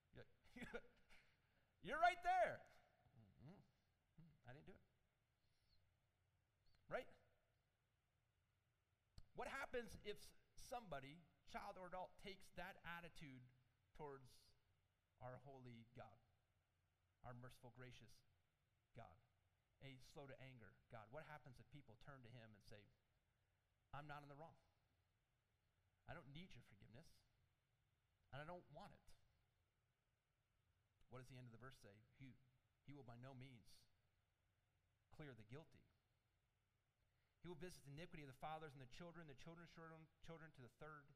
[0.09, 0.33] You're, like,
[1.85, 2.65] You're right there.
[3.13, 3.61] Mm-hmm.
[4.49, 4.81] I didn't do it.
[6.89, 7.05] Right?
[9.37, 10.17] What happens if
[10.57, 11.21] somebody,
[11.53, 13.45] child or adult, takes that attitude
[13.93, 14.33] towards
[15.21, 16.17] our holy God,
[17.25, 18.11] our merciful, gracious
[18.97, 19.21] God?
[19.81, 21.09] a slow to anger God?
[21.09, 22.81] What happens if people turn to Him and say,
[23.91, 24.57] I'm not in the wrong?
[26.05, 27.09] I don't need your forgiveness,
[28.33, 29.05] and I don't want it.
[31.09, 31.91] What does the end of the verse say?
[32.21, 32.39] He,
[32.87, 33.67] he will by no means
[35.11, 35.83] clear the guilty.
[37.43, 40.53] He will visit the iniquity of the fathers and the children, the children's children, children
[40.55, 41.09] to the third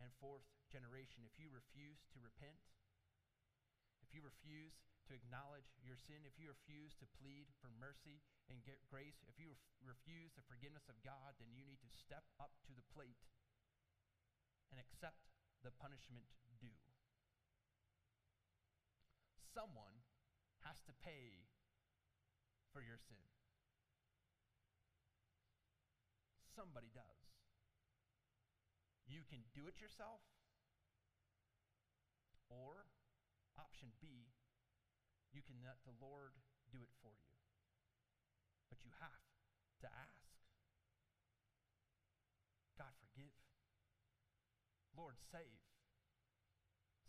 [0.00, 1.26] and fourth generation.
[1.26, 2.62] If you refuse to repent,
[4.24, 9.36] refuse to acknowledge your sin, if you refuse to plead for mercy and grace, if
[9.36, 9.52] you
[9.84, 13.20] refuse the forgiveness of God, then you need to step up to the plate
[14.72, 15.28] and accept
[15.60, 16.24] the punishment
[16.56, 16.80] due.
[19.52, 20.02] Someone
[20.64, 21.44] has to pay
[22.72, 23.28] for your sin.
[26.56, 27.22] Somebody does.
[29.04, 30.24] You can do it yourself,
[32.48, 32.88] or
[33.58, 34.34] option B,
[35.34, 36.38] you can let the Lord
[36.70, 37.34] do it for you.
[38.70, 39.24] But you have
[39.82, 40.30] to ask.
[42.78, 43.34] God, forgive.
[44.94, 45.62] Lord, save.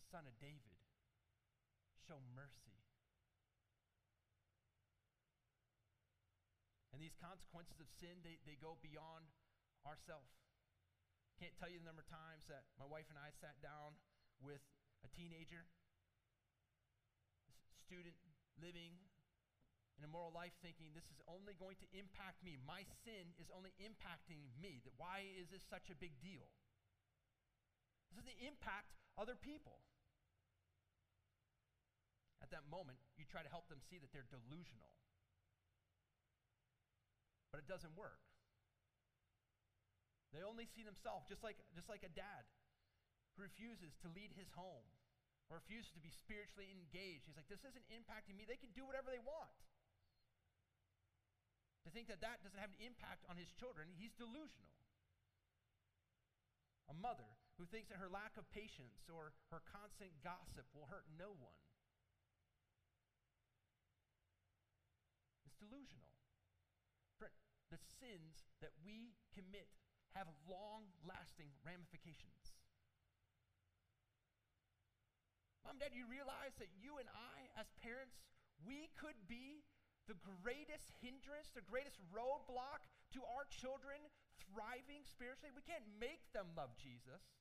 [0.10, 0.78] Son of David,
[2.08, 2.78] show mercy.
[6.94, 9.28] And these consequences of sin, they, they go beyond
[9.84, 10.32] ourselves.
[11.36, 14.00] Can't tell you the number of times that my wife and I sat down
[14.40, 14.64] with
[15.04, 15.68] a teenager
[17.86, 18.18] student
[18.58, 18.98] living
[19.96, 22.60] an immoral life thinking this is only going to impact me.
[22.60, 24.84] My sin is only impacting me.
[24.84, 26.52] That why is this such a big deal?
[28.12, 29.80] This doesn't impact other people.
[32.44, 34.92] At that moment, you try to help them see that they're delusional.
[37.56, 38.20] But it doesn't work.
[40.36, 42.44] They only see themselves, just like, just like a dad
[43.40, 44.84] who refuses to lead his home
[45.50, 47.30] or refuses to be spiritually engaged.
[47.30, 48.50] He's like, this isn't impacting me.
[48.50, 49.54] They can do whatever they want.
[51.86, 54.74] To think that that doesn't have an impact on his children, he's delusional.
[56.90, 57.30] A mother
[57.62, 61.62] who thinks that her lack of patience or her constant gossip will hurt no one
[65.46, 66.10] is delusional.
[67.74, 69.68] The sins that we commit
[70.14, 72.54] have long lasting ramifications.
[75.66, 78.22] Um, Mom, Dad, you realize that you and I, as parents,
[78.62, 79.66] we could be
[80.06, 80.14] the
[80.46, 82.86] greatest hindrance, the greatest roadblock
[83.18, 83.98] to our children
[84.38, 85.50] thriving spiritually.
[85.58, 87.34] We can't make them love Jesus,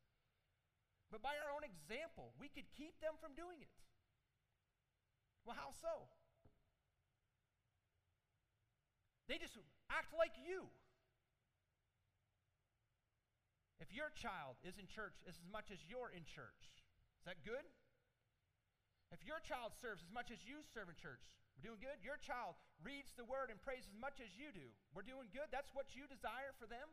[1.13, 3.77] but by our own example, we could keep them from doing it.
[5.45, 6.09] Well, how so?
[9.29, 9.61] They just
[9.93, 10.73] act like you.
[13.85, 16.73] If your child is in church as much as you're in church,
[17.21, 17.69] is that good?
[19.15, 21.23] If your child serves as much as you serve in church,
[21.55, 22.03] we're doing good.
[22.03, 24.67] Your child reads the word and prays as much as you do.
[24.91, 25.55] We're doing good.
[25.55, 26.91] That's what you desire for them.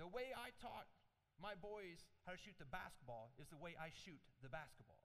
[0.00, 0.88] The way I taught
[1.36, 5.04] my boys how to shoot the basketball is the way I shoot the basketball.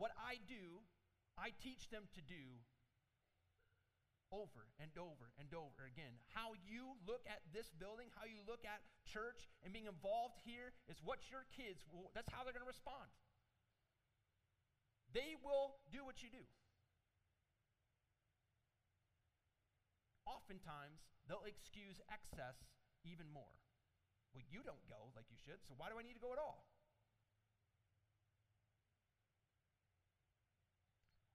[0.00, 0.80] What I do,
[1.36, 2.64] I teach them to do
[4.32, 6.16] over and over and over again.
[6.32, 10.72] How you look at this building, how you look at church and being involved here
[10.88, 13.12] is what your kids will, that's how they're going to respond.
[15.12, 16.42] They will do what you do.
[20.24, 22.56] Oftentimes, they'll excuse excess
[23.04, 23.60] even more.
[24.32, 26.40] Well, you don't go like you should, so why do I need to go at
[26.40, 26.64] all?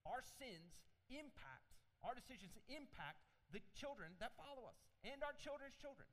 [0.08, 0.82] Our sins
[1.14, 1.67] impact
[2.08, 3.20] our decisions impact
[3.52, 6.08] the children that follow us and our children's children.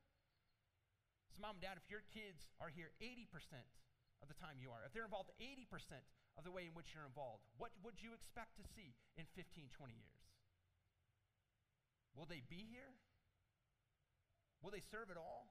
[1.30, 3.30] So, mom and dad, if your kids are here 80%
[4.22, 5.70] of the time you are, if they're involved 80%
[6.34, 9.70] of the way in which you're involved, what would you expect to see in 15,
[9.70, 10.22] 20 years?
[12.14, 12.94] Will they be here?
[14.62, 15.50] Will they serve at all?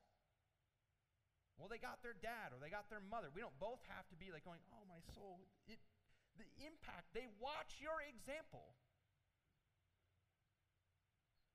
[1.60, 3.30] Well, they got their dad or they got their mother.
[3.30, 5.44] We don't both have to be like going, oh, my soul.
[5.68, 5.78] It,
[6.40, 8.74] the impact, they watch your example.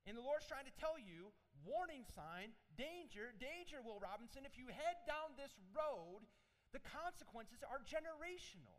[0.07, 1.35] And the Lord's trying to tell you
[1.67, 4.47] warning sign, danger, danger, Will Robinson.
[4.47, 6.25] If you head down this road,
[6.73, 8.79] the consequences are generational.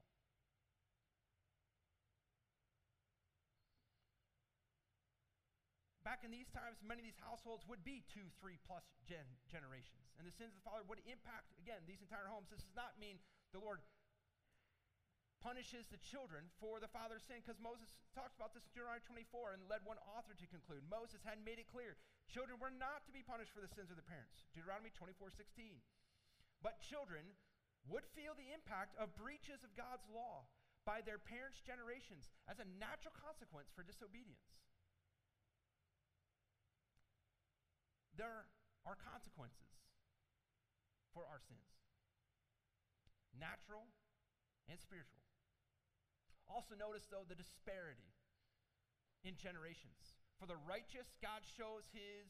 [6.01, 10.09] Back in these times, many of these households would be two, three plus gen- generations.
[10.17, 12.49] And the sins of the father would impact, again, these entire homes.
[12.49, 13.21] This does not mean
[13.53, 13.85] the Lord
[15.39, 19.55] punishes the children for the father's sin because Moses talks about this in Deuteronomy 24
[19.55, 20.83] and led one author to conclude.
[20.87, 21.95] Moses had made it clear
[22.27, 24.45] children were not to be punished for the sins of the parents.
[24.51, 25.79] Deuteronomy 24 16.
[26.59, 27.23] But children
[27.87, 30.47] would feel the impact of breaches of God's law.
[30.87, 34.57] by their parents' generations as a natural consequence for disobedience.
[38.17, 38.49] There
[38.87, 39.69] are consequences
[41.13, 41.69] for our sins
[43.37, 43.87] natural
[44.67, 45.28] and spiritual.
[46.49, 48.09] Also, notice though the disparity
[49.23, 50.17] in generations.
[50.41, 52.25] For the righteous, God shows his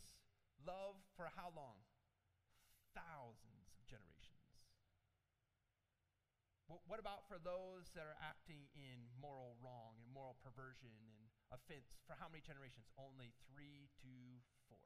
[0.68, 1.80] love for how long?
[2.92, 4.40] Thousands of generations.
[6.70, 11.98] What about for those that are acting in moral wrong and moral perversion and offense?
[12.06, 12.86] For how many generations?
[12.94, 14.14] Only three to
[14.70, 14.86] four.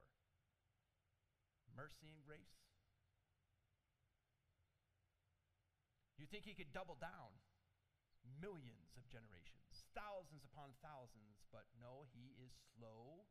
[1.76, 2.56] Mercy and grace.
[6.16, 7.36] You think he could double down?
[8.24, 13.28] Millions of generations, thousands upon thousands, but no, he is slow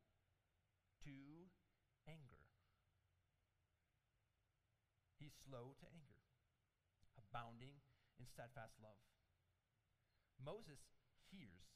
[1.02, 1.50] to
[2.06, 2.46] anger.
[5.18, 6.22] He's slow to anger,
[7.18, 7.82] abounding
[8.18, 9.02] in steadfast love.
[10.38, 10.78] Moses
[11.30, 11.74] hears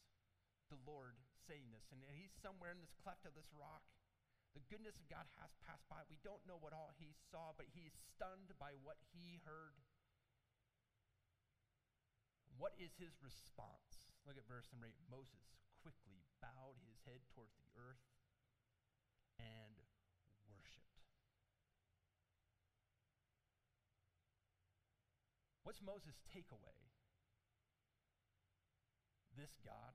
[0.70, 3.82] the Lord saying this, and he's somewhere in this cleft of this rock.
[4.52, 6.04] The goodness of God has passed by.
[6.08, 9.80] We don't know what all he saw, but he is stunned by what he heard.
[12.58, 14.10] What is his response?
[14.26, 14.98] Look at verse number 8.
[15.06, 15.46] Moses
[15.78, 18.02] quickly bowed his head towards the earth
[19.38, 19.78] and
[20.50, 20.98] worshiped.
[25.62, 26.82] What's Moses' takeaway?
[29.38, 29.94] This God,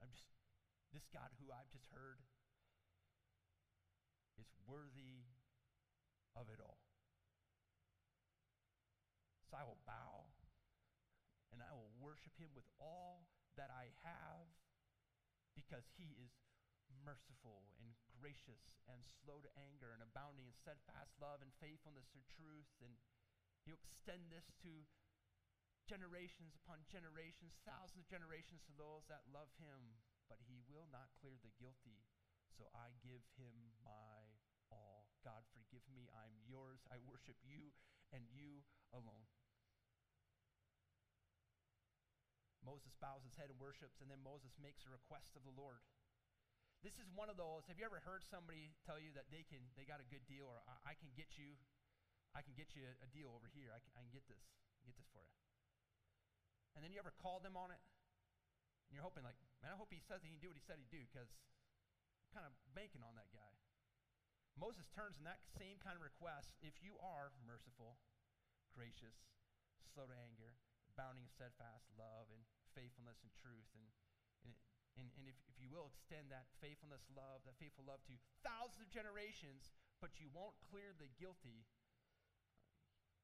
[0.00, 0.24] I'm just,
[0.96, 2.24] this God who I've just heard
[4.40, 5.28] is worthy
[6.32, 6.85] of it all.
[9.56, 10.28] I will bow
[11.48, 13.24] and I will worship him with all
[13.56, 14.44] that I have
[15.56, 16.28] because he is
[17.00, 22.20] merciful and gracious and slow to anger and abounding in steadfast love and faithfulness or
[22.36, 22.68] truth.
[22.84, 22.92] And
[23.64, 24.84] he'll extend this to
[25.88, 29.96] generations upon generations, thousands of generations to those that love him.
[30.28, 32.04] But he will not clear the guilty.
[32.52, 34.36] So I give him my
[34.74, 35.06] all.
[35.22, 36.10] God, forgive me.
[36.10, 36.82] I'm yours.
[36.90, 37.70] I worship you
[38.10, 39.26] and you alone.
[42.66, 45.78] Moses bows his head and worships, and then Moses makes a request of the Lord.
[46.82, 47.64] This is one of those.
[47.70, 50.50] Have you ever heard somebody tell you that they can they got a good deal,
[50.50, 51.54] or I, I can get you,
[52.34, 53.70] I can get you a, a deal over here.
[53.70, 54.42] I can, I can get this,
[54.82, 55.38] get this for you.
[56.74, 57.80] And then you ever call them on it,
[58.90, 60.76] and you're hoping like, man, I hope he says he can do what he said
[60.76, 61.30] he'd do, because
[62.20, 63.54] I'm kind of banking on that guy.
[64.58, 66.56] Moses turns in that same kind of request.
[66.64, 68.00] If you are merciful,
[68.72, 69.16] gracious,
[69.92, 70.56] slow to anger,
[70.92, 72.40] abounding in steadfast love and
[72.76, 73.88] faithfulness and truth, and
[74.44, 74.52] and,
[75.00, 78.14] and, and if, if you will extend that faithfulness, love, that faithful love to
[78.44, 81.64] thousands of generations, but you won't clear the guilty,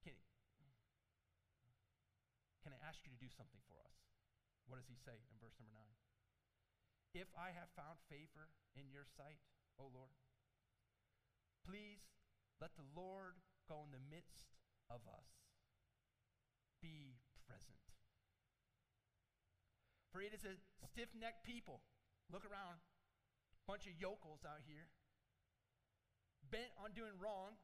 [0.01, 0.17] can,
[2.65, 3.95] can I ask you to do something for us?
[4.67, 5.85] What does he say in verse number 9?
[7.13, 9.45] If I have found favor in your sight,
[9.77, 10.17] O Lord,
[11.69, 12.01] please
[12.57, 13.37] let the Lord
[13.69, 14.49] go in the midst
[14.89, 15.29] of us.
[16.81, 17.92] Be present.
[20.13, 21.81] For it is a stiff necked people.
[22.29, 22.85] Look around.
[23.65, 24.93] Bunch of yokels out here.
[26.53, 27.57] Bent on doing wrong.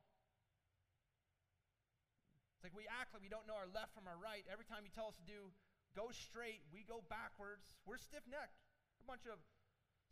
[2.57, 4.43] It's like we act like we don't know our left from our right.
[4.49, 5.53] Every time you tell us to do
[5.93, 7.77] go straight, we go backwards.
[7.85, 8.57] We're stiff necked.
[8.99, 9.39] A bunch of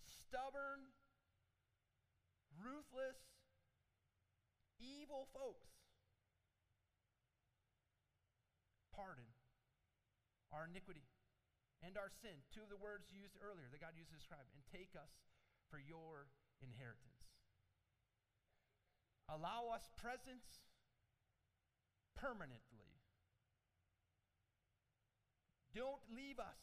[0.05, 0.93] stubborn,
[2.61, 3.19] ruthless,
[4.77, 5.73] evil folks.
[8.93, 9.27] Pardon
[10.53, 11.05] our iniquity
[11.87, 12.35] and our sin.
[12.51, 15.15] Two of the words used earlier that God used to describe, and take us
[15.71, 16.27] for your
[16.59, 17.31] inheritance.
[19.31, 20.67] Allow us presence
[22.19, 22.91] permanently.
[25.75, 26.59] Don't leave us.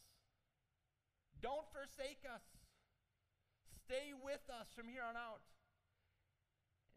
[1.39, 2.43] Don't forsake us.
[3.83, 5.43] Stay with us from here on out.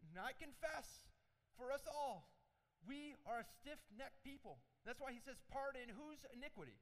[0.07, 1.03] And I confess
[1.59, 2.31] for us all,
[2.87, 4.63] we are a stiff necked people.
[4.87, 6.79] That's why he says, pardon whose iniquity?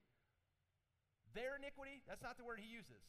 [1.35, 3.03] Their iniquity, that's not the word he uses.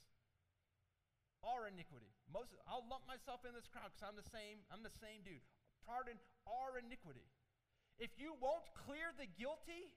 [1.45, 2.09] Our iniquity.
[2.25, 5.45] Most, I'll lump myself in this crowd because I'm the same, I'm the same dude.
[5.85, 6.17] Pardon
[6.49, 7.29] our iniquity.
[8.01, 9.93] If you won't clear the guilty,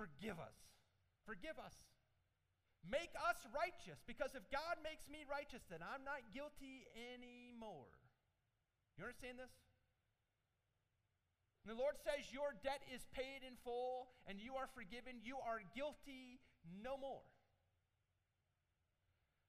[0.00, 0.56] forgive us.
[1.28, 1.76] Forgive us.
[2.84, 7.92] Make us righteous because if God makes me righteous, then I'm not guilty anymore.
[8.96, 9.52] You understand this?
[11.64, 15.24] And the Lord says, Your debt is paid in full and you are forgiven.
[15.24, 16.43] You are guilty
[16.82, 17.24] no more.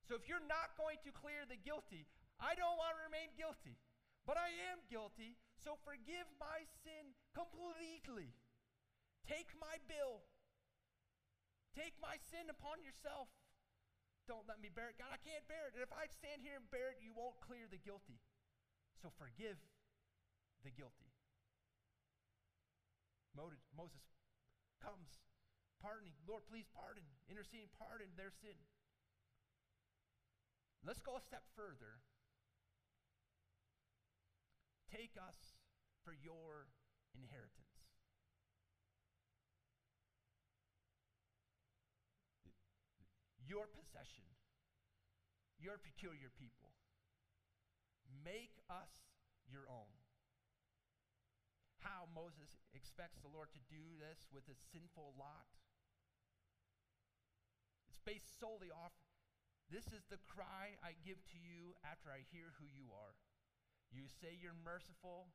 [0.05, 2.05] So if you're not going to clear the guilty,
[2.37, 3.79] I don't want to remain guilty,
[4.27, 5.33] but I am guilty.
[5.57, 8.35] So forgive my sin completely.
[9.25, 10.21] Take my bill.
[11.73, 13.33] Take my sin upon yourself.
[14.29, 15.01] Don't let me bear it.
[15.01, 15.73] God, I can't bear it.
[15.73, 18.21] And if I stand here and bear it, you won't clear the guilty.
[19.01, 19.57] So forgive
[20.61, 21.13] the guilty.
[23.35, 24.05] Moses
[24.79, 25.19] comes
[25.85, 26.17] pardoning.
[26.25, 27.05] Lord, please pardon.
[27.29, 28.57] Interceding, pardon their sin.
[30.81, 32.01] Let's go a step further.
[34.89, 35.37] Take us
[36.01, 36.73] for your
[37.13, 37.75] inheritance.
[43.45, 44.25] your possession,
[45.61, 46.73] your peculiar people.
[48.25, 49.05] Make us
[49.45, 49.93] your own.
[51.85, 55.45] How Moses expects the Lord to do this with a sinful Lot.
[58.05, 58.93] Based solely off
[59.73, 63.17] this is the cry I give to you after I hear who you are.
[63.89, 65.33] You say you're merciful.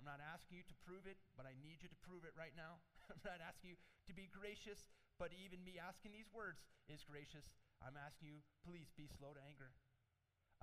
[0.00, 2.54] I'm not asking you to prove it, but I need you to prove it right
[2.56, 2.80] now.
[3.12, 3.78] I'm not asking you
[4.08, 4.88] to be gracious,
[5.20, 7.52] but even me asking these words is gracious.
[7.84, 9.74] I'm asking you, please be slow to anger.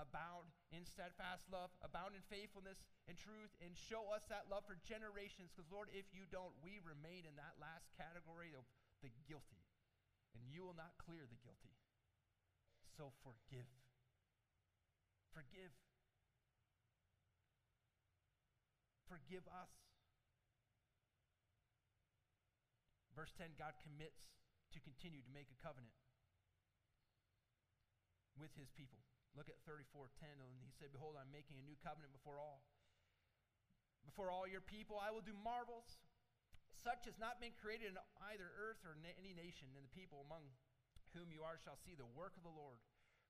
[0.01, 4.75] Abound in steadfast love, abound in faithfulness and truth, and show us that love for
[4.83, 5.53] generations.
[5.53, 8.67] Because, Lord, if you don't, we remain in that last category of
[8.99, 9.63] the guilty,
[10.35, 11.73] and you will not clear the guilty.
[12.95, 13.67] So forgive.
[15.31, 15.71] Forgive.
[19.07, 19.71] Forgive us.
[23.15, 24.27] Verse 10 God commits
[24.75, 25.95] to continue to make a covenant
[28.35, 28.99] with his people.
[29.35, 32.63] Look at 34:10 and he said, "Behold, I'm making a new covenant before all.
[34.03, 35.99] Before all your people I will do marvels
[36.83, 37.97] such has not been created in
[38.31, 40.43] either earth or na- any nation, and the people among
[41.13, 42.79] whom you are shall see the work of the Lord,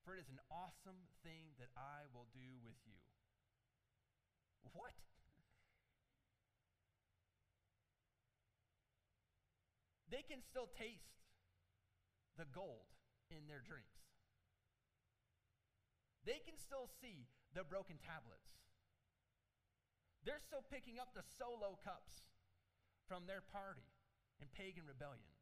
[0.04, 2.98] for it is an awesome thing that I will do with you."
[4.74, 4.96] What?
[10.16, 11.20] they can still taste
[12.40, 12.88] the gold
[13.28, 14.00] in their drinks.
[16.24, 18.56] They can still see the broken tablets.
[20.24, 22.24] They're still picking up the solo cups
[23.08, 23.86] from their party
[24.42, 25.34] in pagan rebellion.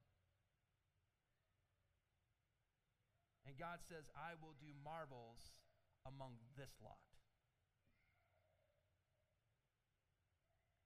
[3.44, 5.42] And God says, I will do marvels
[6.08, 7.00] among this lot.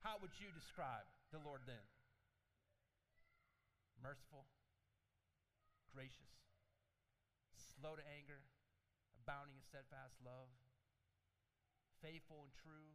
[0.02, 1.84] How would you describe the Lord then?
[4.02, 4.46] merciful,
[5.94, 6.32] gracious,
[7.58, 8.46] slow to anger,
[9.18, 10.50] abounding in steadfast love,
[12.02, 12.94] faithful and true.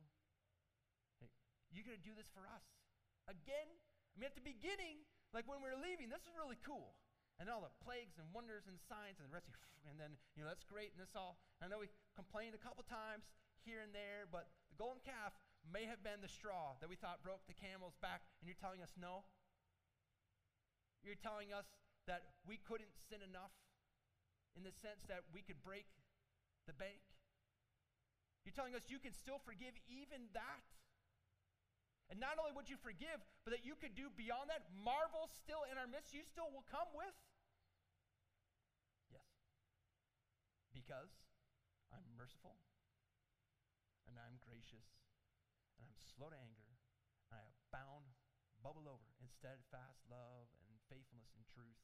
[1.19, 1.31] Hey,
[1.75, 2.65] you're going to do this for us.
[3.29, 3.69] Again,
[4.13, 5.03] I mean, at the beginning,
[5.33, 6.95] like when we were leaving, this is really cool.
[7.41, 9.49] And all the plagues and wonders and signs and the rest,
[9.89, 11.41] and then, you know, that's great and this all.
[11.59, 13.27] I know we complained a couple times
[13.65, 15.35] here and there, but the golden calf
[15.67, 18.83] may have been the straw that we thought broke the camel's back, and you're telling
[18.83, 19.27] us no?
[21.03, 21.67] You're telling us
[22.07, 23.55] that we couldn't sin enough
[24.55, 25.87] in the sense that we could break
[26.67, 27.03] the bank.
[28.45, 30.67] You're telling us you can still forgive even that.
[32.13, 35.65] And not only would you forgive, but that you could do beyond that, marvel still
[35.73, 37.17] in our midst, you still will come with?
[39.09, 39.25] Yes.
[40.77, 41.09] Because
[41.89, 42.61] I'm merciful,
[44.05, 44.85] and I'm gracious,
[45.81, 46.69] and I'm slow to anger,
[47.33, 48.05] and I abound,
[48.61, 51.81] bubble over in steadfast love and faithfulness and truth.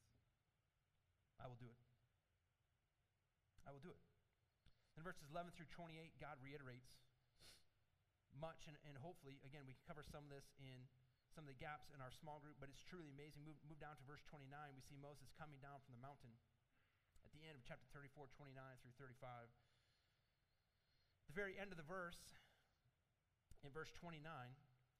[1.41, 1.81] I will do it.
[3.65, 4.05] I will do it.
[5.01, 6.93] In verses 11 through 28, God reiterates
[8.39, 10.87] much, and, and hopefully, again, we can cover some of this in
[11.35, 13.45] some of the gaps in our small group, but it's truly amazing.
[13.45, 14.49] Move, move down to verse 29.
[14.75, 16.35] We see Moses coming down from the mountain
[17.23, 19.53] at the end of chapter 34, 29 through 35.
[21.29, 22.39] the very end of the verse,
[23.61, 24.25] in verse 29,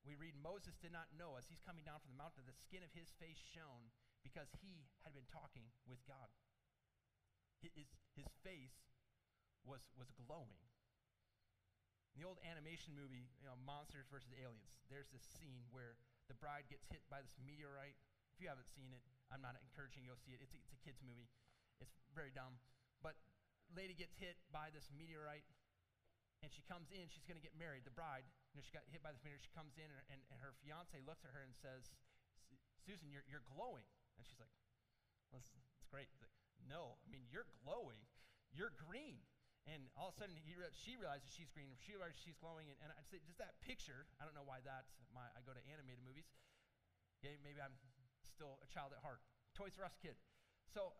[0.05, 2.85] we read Moses did not know as he's coming down from the mountain, the skin
[2.85, 6.29] of his face shone because he had been talking with God.
[7.65, 8.95] His, his face
[9.67, 10.63] was, was glowing.
[12.19, 15.95] The old animation movie, you know, Monsters versus Aliens, there's this scene where
[16.27, 17.95] the bride gets hit by this meteorite.
[18.35, 20.43] If you haven't seen it, I'm not encouraging you to go see it.
[20.43, 21.31] It's a, it's a kid's movie.
[21.79, 22.59] It's very dumb.
[23.07, 23.15] But
[23.71, 25.47] lady gets hit by this meteorite,
[26.43, 27.07] and she comes in.
[27.07, 27.87] She's going to get married.
[27.87, 29.47] The bride, you know, she got hit by this meteorite.
[29.47, 31.95] She comes in, and, and, and her fiance looks at her and says,
[32.83, 33.87] Susan, you're, you're glowing.
[34.19, 34.51] And she's like,
[35.31, 36.11] well, it's, it's great.
[36.19, 36.35] Like,
[36.67, 38.03] no, I mean, you're glowing.
[38.51, 39.23] You're green.
[39.69, 41.77] And all of a sudden, he re- she realizes she's green.
[41.85, 42.73] She realizes she's glowing.
[42.73, 45.53] And, and I'd say just that picture, I don't know why that's my, I go
[45.53, 46.25] to animated movies.
[47.21, 47.77] Yeah, maybe I'm
[48.25, 49.21] still a child at heart.
[49.53, 50.17] Toys R Us kid.
[50.73, 50.97] So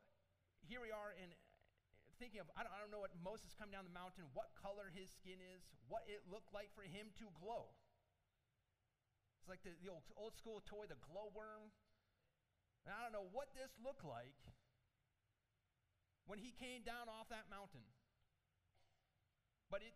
[0.61, 1.33] here we are in
[2.21, 4.91] thinking of, I don't, I don't know what Moses coming down the mountain, what color
[4.93, 7.73] his skin is, what it looked like for him to glow.
[9.41, 11.73] It's like the, the old, old school toy, the glow worm.
[12.85, 14.37] And I don't know what this looked like,
[16.27, 17.87] when he came down off that mountain.
[19.69, 19.95] But it,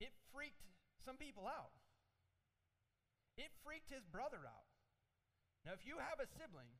[0.00, 0.64] it freaked
[1.04, 1.72] some people out.
[3.36, 4.68] It freaked his brother out.
[5.64, 6.72] Now, if you have a sibling,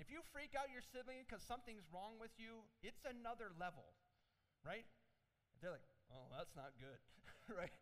[0.00, 3.92] if you freak out your sibling because something's wrong with you, it's another level,
[4.64, 4.88] right?
[5.60, 7.00] They're like, oh, that's not good,
[7.60, 7.72] right?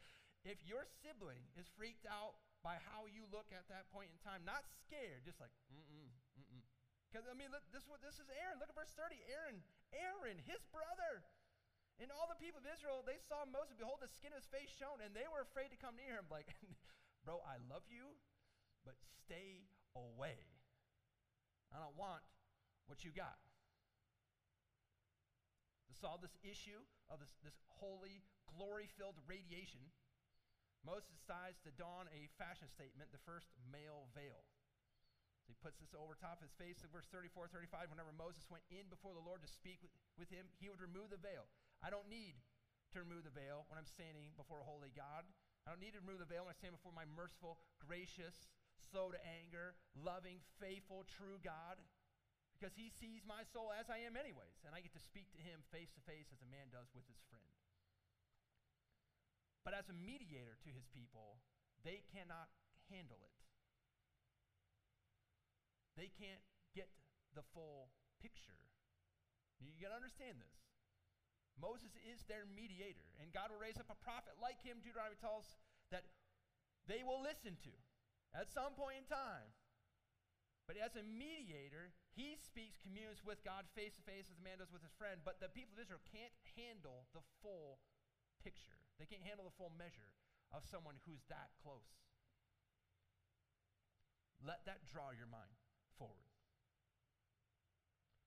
[0.42, 2.34] If your sibling is freaked out
[2.66, 6.64] by how you look at that point in time, not scared, just like, mm-mm, mm-mm.
[7.08, 8.62] Because, I mean, look, this, this is Aaron.
[8.62, 9.18] Look at verse 30.
[9.26, 9.58] Aaron,
[9.90, 11.26] Aaron, his brother.
[12.00, 14.72] And all the people of Israel, they saw Moses, behold, the skin of his face
[14.72, 16.24] shone, and they were afraid to come near him.
[16.32, 16.48] Like,
[17.28, 18.16] bro, I love you,
[18.88, 20.40] but stay away.
[21.68, 22.24] I don't want
[22.88, 23.36] what you got.
[25.92, 26.80] To solve this issue
[27.12, 29.92] of this, this holy, glory filled radiation,
[30.80, 34.40] Moses decides to don a fashion statement, the first male veil.
[35.44, 37.92] So he puts this over top of his face verse 34, 35.
[37.92, 41.12] Whenever Moses went in before the Lord to speak with, with him, he would remove
[41.12, 41.44] the veil.
[41.80, 42.36] I don't need
[42.92, 45.24] to remove the veil when I'm standing before a holy God.
[45.64, 48.48] I don't need to remove the veil when I stand before my merciful, gracious,
[48.90, 51.78] slow to anger, loving, faithful, true God
[52.60, 55.40] because he sees my soul as I am, anyways, and I get to speak to
[55.40, 57.56] him face to face as a man does with his friend.
[59.64, 61.40] But as a mediator to his people,
[61.80, 62.52] they cannot
[62.92, 63.40] handle it.
[65.96, 66.44] They can't
[66.76, 66.92] get
[67.32, 67.88] the full
[68.20, 68.60] picture.
[69.56, 70.69] You got to understand this.
[71.60, 75.44] Moses is their mediator, and God will raise up a prophet like him, Deuteronomy tells,
[75.92, 76.08] that
[76.88, 77.74] they will listen to
[78.32, 79.52] at some point in time.
[80.64, 84.62] But as a mediator, he speaks, communes with God face to face as a man
[84.62, 85.18] does with his friend.
[85.26, 87.82] But the people of Israel can't handle the full
[88.38, 90.16] picture, they can't handle the full measure
[90.54, 91.90] of someone who's that close.
[94.40, 95.58] Let that draw your mind
[95.98, 96.29] forward.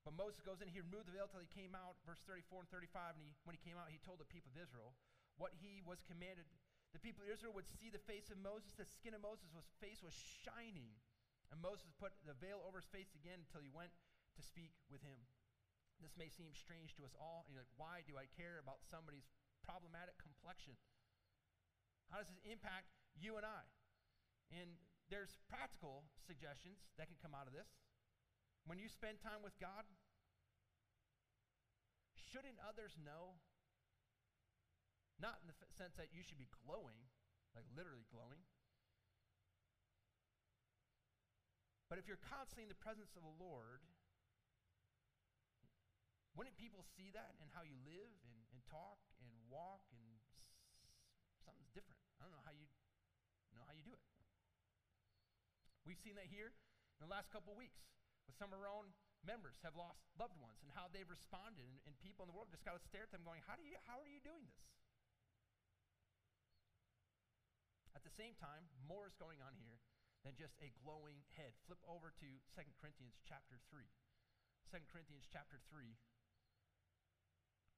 [0.04, 2.70] But Moses goes in, he removed the veil till he came out, verse 34 and
[2.70, 3.16] 35.
[3.16, 4.92] And he, when he came out, he told the people of Israel
[5.40, 6.44] what he was commanded.
[6.92, 8.76] The people of Israel would see the face of Moses.
[8.76, 10.12] The skin of Moses' was, face was
[10.44, 10.92] shining.
[11.48, 13.96] And Moses put the veil over his face again until he went
[14.36, 15.24] to speak with him.
[16.04, 17.48] This may seem strange to us all.
[17.48, 19.26] And you're like, why do I care about somebody's
[19.64, 20.76] problematic complexion?
[22.12, 23.64] How does this impact you and I?
[24.52, 24.76] And
[25.08, 27.68] there's practical suggestions that can come out of this.
[28.64, 29.84] When you spend time with God,
[32.16, 33.36] shouldn't others know?
[35.20, 37.12] Not in the f- sense that you should be glowing,
[37.52, 38.42] like literally glowing.
[41.92, 43.84] But if you're constantly in the presence of the Lord,
[46.34, 51.46] wouldn't people see that and how you live and, and talk and walk and s-
[51.46, 52.00] something's different?
[52.18, 52.66] I don't know how you
[53.54, 54.02] know how you do it.
[55.86, 56.50] We've seen that here
[56.98, 57.78] in the last couple weeks
[58.32, 58.94] some of our own
[59.24, 62.52] members have lost loved ones and how they've responded and, and people in the world
[62.52, 64.60] just got to stare at them going how do you how are you doing this?
[67.96, 69.80] At the same time more is going on here
[70.24, 71.52] than just a glowing head.
[71.68, 73.84] Flip over to 2 corinthians chapter 3
[74.72, 75.96] 2 corinthians chapter 3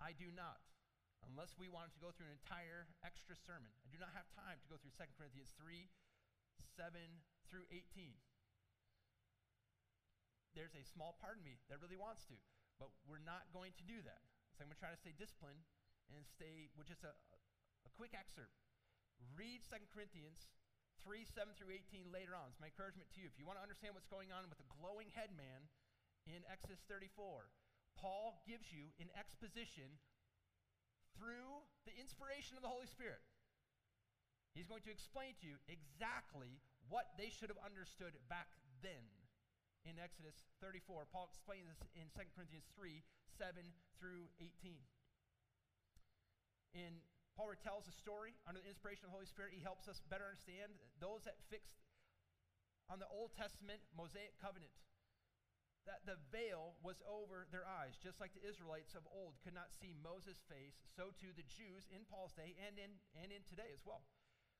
[0.03, 0.63] i do not
[1.25, 4.61] unless we wanted to go through an entire extra sermon i do not have time
[4.63, 5.91] to go through 2 corinthians 3
[6.79, 8.15] 7 through 18
[10.57, 12.37] there's a small part of me that really wants to,
[12.81, 14.25] but we're not going to do that.
[14.57, 15.61] So I'm going to try to stay disciplined
[16.09, 18.57] and stay with just a, a quick excerpt.
[19.37, 20.49] Read 2 Corinthians
[21.05, 22.49] 3 7 through 18 later on.
[22.49, 23.29] It's my encouragement to you.
[23.29, 25.69] If you want to understand what's going on with the glowing head man
[26.25, 27.53] in Exodus 34,
[28.01, 30.01] Paul gives you an exposition
[31.17, 33.21] through the inspiration of the Holy Spirit.
[34.57, 38.49] He's going to explain to you exactly what they should have understood back
[38.81, 39.05] then
[39.87, 41.07] in Exodus 34.
[41.09, 43.01] Paul explains this in 2 Corinthians 3
[43.39, 43.62] 7
[43.97, 44.76] through 18.
[46.74, 47.01] In
[47.39, 49.55] Paul retells the story under the inspiration of the Holy Spirit.
[49.55, 51.87] He helps us better understand those that fixed
[52.91, 54.72] on the Old Testament Mosaic covenant.
[55.87, 59.70] That the veil was over their eyes, just like the Israelites of old could not
[59.70, 63.70] see Moses' face, so too the Jews in Paul's day and in, and in today
[63.70, 64.03] as well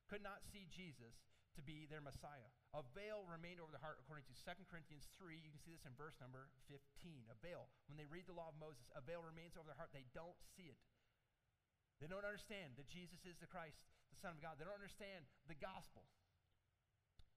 [0.07, 1.19] could not see Jesus
[1.55, 2.47] to be their Messiah.
[2.75, 5.39] A veil remained over the heart, according to 2 Corinthians 3.
[5.39, 6.83] You can see this in verse number 15.
[7.31, 7.71] A veil.
[7.87, 9.95] When they read the law of Moses, a veil remains over their heart.
[9.95, 10.81] They don't see it.
[12.03, 14.59] They don't understand that Jesus is the Christ, the Son of God.
[14.59, 16.05] They don't understand the gospel.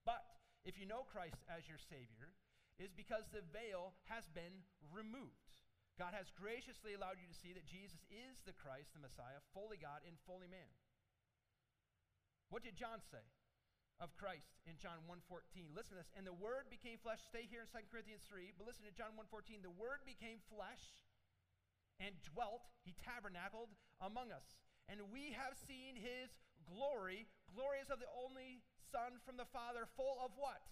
[0.05, 0.20] But
[0.66, 2.37] if you know Christ as your Savior,
[2.81, 5.61] is because the veil has been removed.
[6.01, 9.76] God has graciously allowed you to see that Jesus is the Christ, the Messiah, fully
[9.76, 10.72] God and fully man.
[12.49, 13.20] What did John say?
[14.01, 15.77] Of Christ in John 1:14.
[15.77, 16.11] Listen to this.
[16.17, 17.21] And the word became flesh.
[17.23, 19.63] Stay here in 2 Corinthians 3, but listen to John 1:14.
[19.63, 20.97] The word became flesh
[22.01, 23.69] and dwelt, he tabernacled
[24.01, 24.57] among us.
[24.89, 30.19] And we have seen his glory, glorious of the only Son from the Father, full
[30.25, 30.65] of what?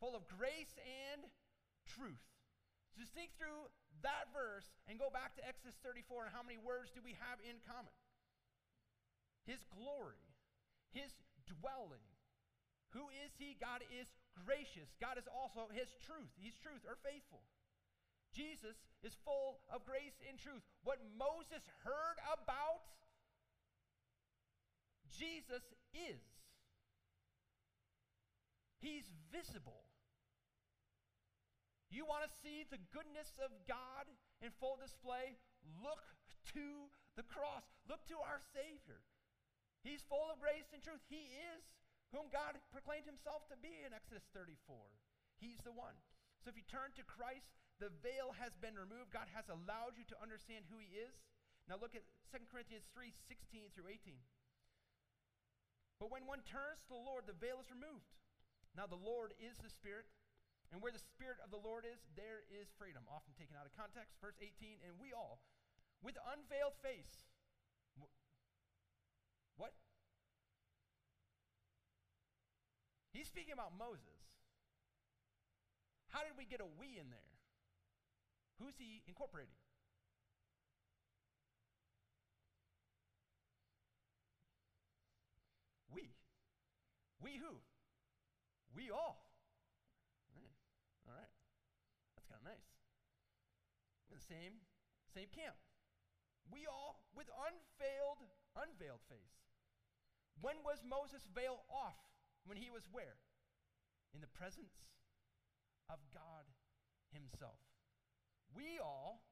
[0.00, 1.26] Full of grace and
[1.84, 2.22] truth.
[2.96, 3.68] Just think through
[4.00, 7.42] that verse and go back to Exodus 34 and how many words do we have
[7.44, 7.92] in common?
[9.44, 10.24] His glory,
[10.90, 11.12] his
[11.46, 12.04] dwelling.
[12.92, 13.56] Who is he?
[13.58, 14.10] God is
[14.44, 14.94] gracious.
[15.00, 16.30] God is also his truth.
[16.36, 17.42] He's truth or faithful.
[18.34, 20.62] Jesus is full of grace and truth.
[20.84, 22.84] What Moses heard about,
[25.08, 26.20] Jesus is.
[28.78, 29.88] He's visible.
[31.88, 34.04] You want to see the goodness of God
[34.44, 35.38] in full display?
[35.80, 36.04] Look
[36.52, 37.64] to the cross.
[37.88, 39.00] Look to our Savior.
[39.86, 41.00] He's full of grace and truth.
[41.06, 41.62] He is
[42.10, 44.58] whom God proclaimed himself to be in Exodus 34.
[45.38, 45.94] He's the one.
[46.42, 49.14] So if you turn to Christ, the veil has been removed.
[49.14, 51.14] God has allowed you to understand who he is.
[51.70, 54.18] Now look at 2 Corinthians 3 16 through 18.
[56.02, 58.10] But when one turns to the Lord, the veil is removed.
[58.74, 60.04] Now the Lord is the Spirit,
[60.68, 63.06] and where the Spirit of the Lord is, there is freedom.
[63.08, 64.20] Often taken out of context.
[64.20, 65.40] Verse 18, and we all,
[66.04, 67.24] with unveiled face,
[69.56, 69.72] what?
[73.12, 74.16] He's speaking about Moses.
[76.08, 77.32] How did we get a we in there?
[78.60, 79.56] Who's he incorporating?
[85.92, 86.12] We.
[87.20, 87.60] We who?
[88.74, 89.28] We all.
[91.06, 91.32] All right.
[92.16, 92.68] That's kind of nice.
[94.10, 94.60] In the same,
[95.14, 95.56] same camp.
[96.50, 99.45] We all with unveiled, unveiled face.
[100.40, 101.98] When was Moses' veil off?
[102.44, 103.18] When he was where?
[104.14, 104.86] In the presence
[105.90, 106.46] of God
[107.10, 107.58] Himself.
[108.54, 109.26] We all,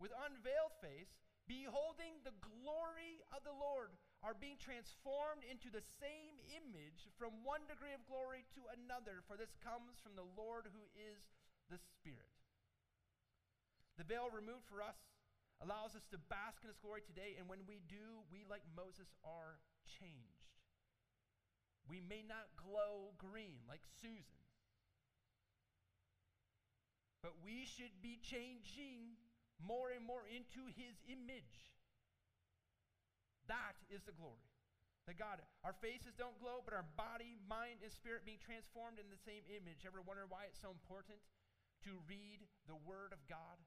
[0.00, 1.12] with unveiled face,
[1.44, 3.92] beholding the glory of the Lord,
[4.24, 9.36] are being transformed into the same image from one degree of glory to another, for
[9.36, 11.20] this comes from the Lord who is
[11.68, 12.32] the Spirit.
[14.00, 14.96] The veil removed for us
[15.62, 19.12] allows us to bask in His glory today, and when we do, we, like Moses,
[19.22, 20.33] are changed.
[21.88, 24.40] We may not glow green like Susan,
[27.20, 29.20] but we should be changing
[29.60, 31.76] more and more into His image.
[33.48, 34.48] That is the glory.
[35.04, 39.12] That God, our faces don't glow, but our body, mind, and spirit being transformed in
[39.12, 39.84] the same image.
[39.84, 41.20] Ever wonder why it's so important
[41.84, 43.60] to read the Word of God?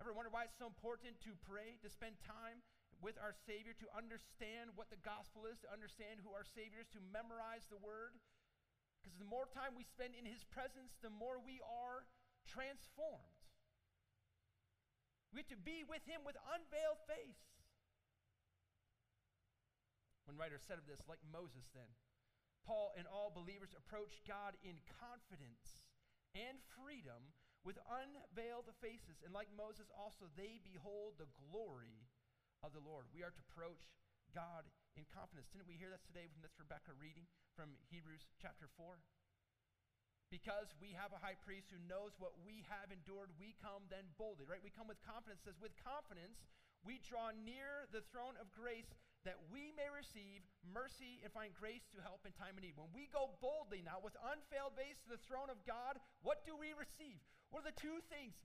[0.00, 2.64] Ever wonder why it's so important to pray, to spend time
[3.00, 6.88] with our Savior, to understand what the gospel is, to understand who our Savior is,
[6.92, 8.16] to memorize the Word?
[9.00, 12.04] Because the more time we spend in His presence, the more we are
[12.44, 13.40] transformed.
[15.32, 17.40] We have to be with Him with unveiled face.
[20.28, 21.90] One writer said of this, like Moses then,
[22.62, 25.88] Paul and all believers approach God in confidence
[26.36, 27.34] and freedom
[27.64, 29.24] with unveiled faces.
[29.24, 32.09] And like Moses, also they behold the glory
[32.60, 33.08] of the Lord.
[33.12, 33.88] We are to approach
[34.36, 35.48] God in confidence.
[35.50, 37.24] Didn't we hear that today from this Rebecca reading
[37.56, 39.00] from Hebrews chapter 4?
[40.30, 44.06] Because we have a high priest who knows what we have endured, we come then
[44.14, 44.62] boldly, right?
[44.62, 45.42] We come with confidence.
[45.42, 46.38] It says, with confidence,
[46.86, 48.86] we draw near the throne of grace
[49.26, 52.78] that we may receive mercy and find grace to help in time of need.
[52.78, 56.56] When we go boldly now with unfailed face to the throne of God, what do
[56.56, 57.20] we receive?
[57.52, 58.38] What are the two things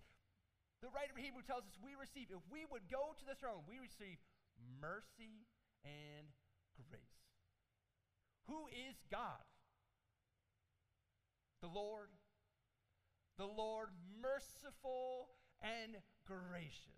[0.81, 2.31] the writer of Hebrew tells us we receive?
[2.31, 4.17] If we would go to the throne, we receive
[4.79, 5.47] mercy
[5.83, 6.27] and
[6.75, 7.23] grace.
[8.47, 9.43] Who is God?
[11.61, 12.09] The Lord.
[13.37, 13.89] The Lord
[14.21, 15.29] merciful
[15.61, 16.95] and gracious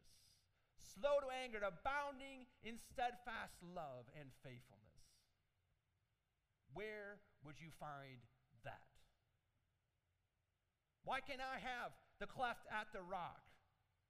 [0.97, 5.05] slow to anger, abounding in steadfast love and faithfulness.
[6.73, 8.25] Where would you find
[8.65, 8.89] that?
[11.05, 13.46] Why can't I have the cleft at the rock?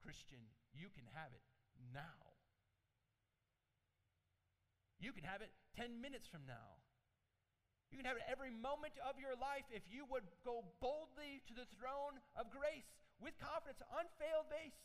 [0.08, 0.40] Christian,
[0.72, 1.44] you can have it
[1.92, 2.32] now.
[5.04, 6.80] You can have it 10 minutes from now.
[7.92, 11.54] You can have it every moment of your life if you would go boldly to
[11.54, 12.88] the throne of grace
[13.20, 14.80] with confidence, unveiled face,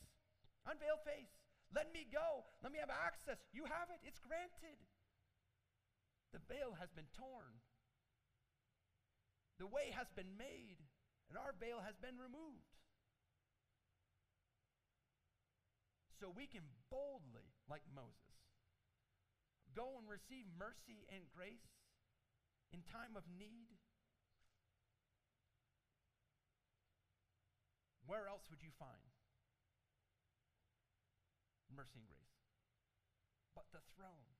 [0.67, 1.31] unveiled face.
[1.71, 2.43] Let me go.
[2.59, 3.39] Let me have access.
[3.55, 4.03] You have it.
[4.03, 4.79] It's granted.
[6.35, 7.63] The veil has been torn.
[9.63, 10.83] The way has been made,
[11.31, 12.72] and our veil has been removed.
[16.23, 18.39] So we can boldly, like Moses,
[19.75, 21.67] go and receive mercy and grace
[22.71, 23.75] in time of need.
[28.07, 29.03] Where else would you find
[31.75, 32.39] mercy and grace,
[33.59, 34.31] but the throne.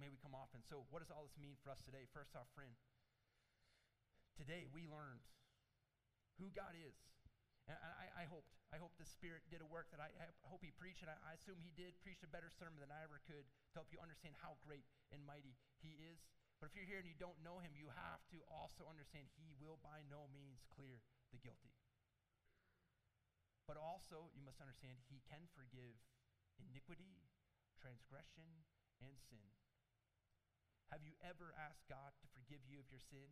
[0.00, 0.64] May we come often.
[0.64, 2.08] So, what does all this mean for us today?
[2.16, 2.72] First off, friend,
[4.40, 5.28] today we learned
[6.40, 6.96] who God is.
[7.70, 10.66] And I, I hoped, I hope the Spirit did a work that I, I hope
[10.66, 13.22] He preached, and I, I assume He did, preach a better sermon than I ever
[13.30, 14.82] could to help you understand how great
[15.14, 16.18] and mighty He is.
[16.58, 19.54] But if you're here and you don't know Him, you have to also understand He
[19.62, 20.98] will by no means clear
[21.30, 21.70] the guilty.
[23.70, 25.94] But also, you must understand He can forgive
[26.58, 27.22] iniquity,
[27.78, 28.66] transgression,
[28.98, 29.46] and sin.
[30.90, 33.30] Have you ever asked God to forgive you of your sin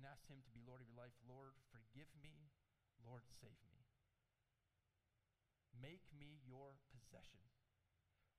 [0.00, 1.12] and asked Him to be Lord of your life?
[1.28, 2.48] Lord, forgive me.
[3.06, 3.86] Lord, save me.
[5.78, 7.46] Make me your possession.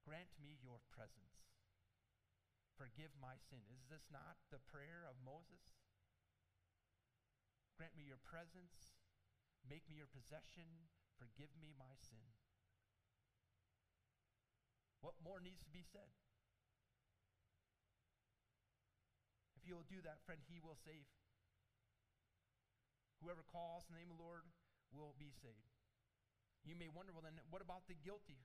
[0.04, 1.56] Grant me your presence.
[2.76, 3.64] Forgive my sin.
[3.72, 5.64] Is this not the prayer of Moses?
[7.80, 9.00] Grant me your presence.
[9.64, 10.92] Make me your possession.
[11.16, 12.36] Forgive me my sin.
[15.02, 16.12] What more needs to be said?
[19.56, 21.06] If you will do that, friend, he will save.
[23.22, 24.46] Whoever calls the name of the Lord
[24.92, 25.76] will be saved.
[26.68, 28.44] You may wonder, well, then what about the guilty?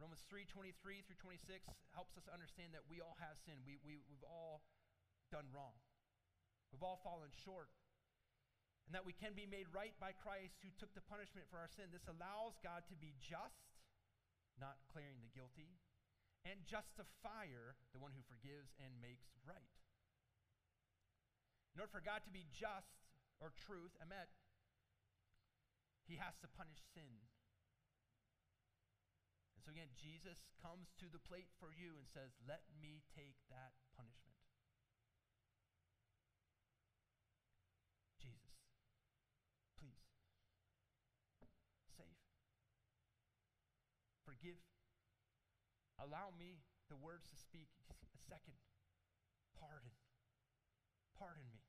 [0.00, 3.60] Romans 3 23 through 26 helps us understand that we all have sin.
[3.68, 4.64] We, we, we've all
[5.28, 5.76] done wrong.
[6.72, 7.68] We've all fallen short.
[8.88, 11.68] And that we can be made right by Christ who took the punishment for our
[11.68, 11.92] sin.
[11.92, 13.78] This allows God to be just,
[14.58, 15.78] not clearing the guilty,
[16.48, 19.76] and justifier, the one who forgives and makes right.
[21.76, 23.04] In order for God to be just
[23.38, 24.32] or truth, emet,
[26.08, 27.24] he has to punish sin.
[29.56, 33.36] And so again, Jesus comes to the plate for you and says, Let me take
[33.52, 34.40] that punishment.
[38.20, 38.56] Jesus,
[39.76, 40.04] please,
[41.96, 42.20] save,
[44.24, 44.60] forgive
[46.00, 47.68] Allow me the words to speak.
[47.92, 48.56] A second.
[49.60, 49.92] Pardon.
[51.12, 51.60] Pardon me.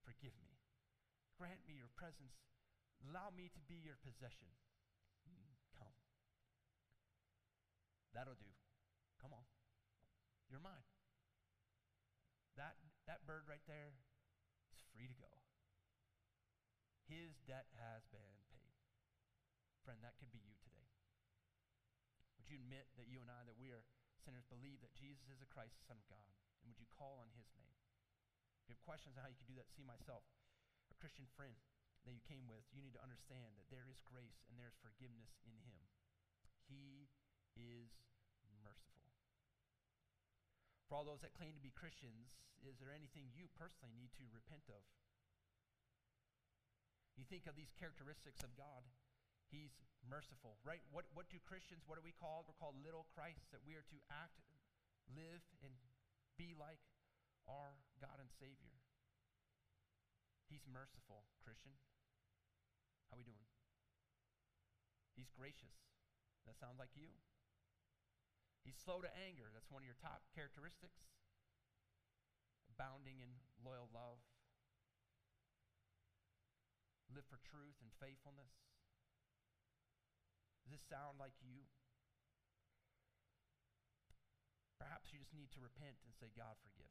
[0.00, 0.56] Forgive me.
[1.36, 2.51] Grant me your presence.
[3.08, 4.46] Allow me to be your possession.
[5.26, 5.96] Mm, come.
[8.14, 8.52] That'll do.
[9.18, 9.46] Come on.
[10.46, 10.86] You're mine.
[12.54, 12.76] That,
[13.08, 13.96] that bird right there
[14.70, 15.32] is free to go.
[17.08, 18.76] His debt has been paid.
[19.82, 20.86] Friend, that could be you today
[22.38, 23.82] Would you admit that you and I, that we are
[24.22, 26.30] sinners, believe that Jesus is the Christ, the Son of God?
[26.62, 27.74] And would you call on his name?
[28.62, 30.22] If you have questions on how you can do that, see myself,
[30.92, 31.58] a Christian friend
[32.04, 34.78] that you came with, you need to understand that there is grace and there is
[34.82, 35.82] forgiveness in him.
[36.66, 37.10] He
[37.54, 37.90] is
[38.62, 39.12] merciful.
[40.90, 44.26] For all those that claim to be Christians, is there anything you personally need to
[44.30, 44.82] repent of?
[47.14, 48.88] You think of these characteristics of God
[49.52, 49.76] He's
[50.08, 50.80] merciful, right?
[50.88, 52.48] What, what do Christians, what are we called?
[52.48, 54.40] We're called little Christ, that we are to act,
[55.12, 55.76] live, and
[56.40, 56.80] be like
[57.44, 58.80] our God and Savior.
[60.48, 61.76] He's merciful, Christian.
[63.12, 63.44] How we doing?
[65.12, 65.76] He's gracious.
[66.48, 67.12] That sounds like you.
[68.64, 69.52] He's slow to anger.
[69.52, 71.04] That's one of your top characteristics.
[72.72, 74.24] Abounding in loyal love.
[77.12, 78.56] Live for truth and faithfulness.
[80.64, 81.68] Does this sound like you?
[84.80, 86.88] Perhaps you just need to repent and say, God, forgive.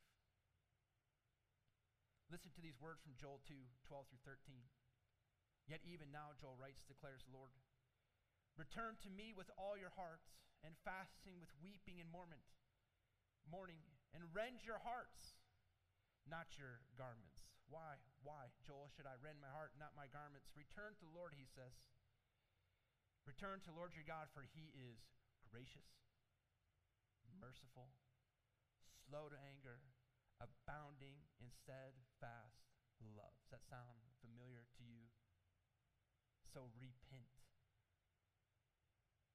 [2.30, 3.58] Listen to these words from Joel 2
[3.90, 4.70] 12 through 13.
[5.70, 7.54] Yet even now, Joel writes, declares the Lord,
[8.60, 12.46] Return to me with all your hearts, and fasting with weeping and mourning,
[13.50, 13.82] mourning,
[14.14, 15.42] and rend your hearts,
[16.30, 17.50] not your garments.
[17.66, 17.98] Why?
[18.22, 20.54] Why, Joel, should I rend my heart, not my garments?
[20.54, 21.74] Return to the Lord, he says
[23.26, 24.98] Return to Lord your God, for he is
[25.46, 25.88] gracious,
[27.38, 27.94] merciful,
[29.06, 29.82] slow to anger,
[30.42, 32.66] abounding in steadfast
[33.14, 33.38] love.
[33.46, 35.11] Does that sound familiar to you?
[36.52, 37.32] So repent.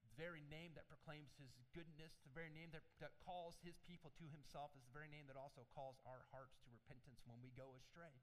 [0.05, 4.13] The very name that proclaims his goodness, the very name that, that calls his people
[4.21, 7.57] to himself, is the very name that also calls our hearts to repentance when we
[7.57, 8.21] go astray.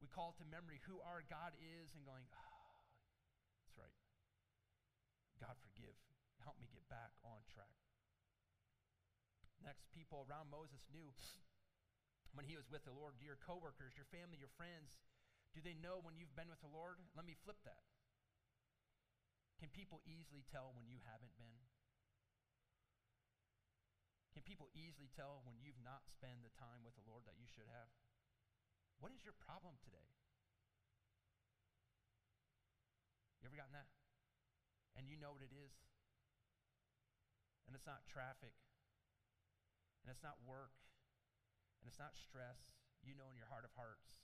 [0.00, 2.80] We call to memory who our God is and going, oh,
[3.60, 3.96] that's right.
[5.40, 5.96] God, forgive.
[6.40, 7.76] Help me get back on track.
[9.64, 11.12] Next, people around Moses knew
[12.36, 15.00] when he was with the Lord, your coworkers, your family, your friends,
[15.56, 17.00] do they know when you've been with the Lord?
[17.16, 17.88] Let me flip that.
[19.56, 21.64] Can people easily tell when you haven't been?
[24.36, 27.48] Can people easily tell when you've not spent the time with the Lord that you
[27.48, 27.88] should have?
[29.00, 30.12] What is your problem today?
[33.40, 33.88] You ever gotten that?
[34.96, 35.76] and you know what it is.
[37.68, 38.56] And it's not traffic,
[40.02, 40.72] and it's not work,
[41.78, 42.80] and it's not stress.
[43.04, 44.16] You know in your heart of hearts,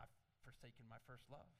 [0.00, 0.10] I've
[0.54, 1.50] forsaken my first love.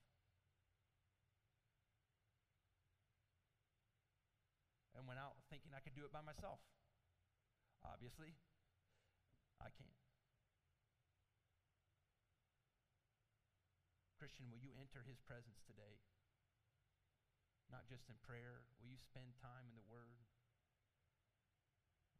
[4.94, 6.62] And went out thinking I could do it by myself.
[7.82, 8.38] Obviously,
[9.58, 9.98] I can't.
[14.14, 15.98] Christian, will you enter his presence today?
[17.66, 18.62] Not just in prayer.
[18.78, 20.22] Will you spend time in the Word?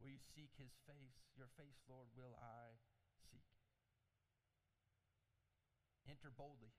[0.03, 1.23] Will you seek his face?
[1.39, 2.75] Your face, Lord, will I
[3.31, 3.54] seek.
[6.05, 6.73] Enter boldly.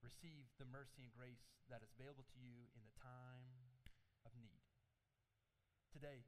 [0.00, 3.44] Receive the mercy and grace that is available to you in the time
[4.24, 4.62] of need.
[5.90, 6.24] Today,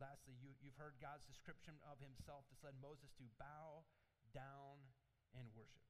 [0.00, 2.48] lastly, you, you've heard God's description of himself.
[2.48, 3.84] This led Moses to bow
[4.32, 4.90] down
[5.36, 5.84] and worship.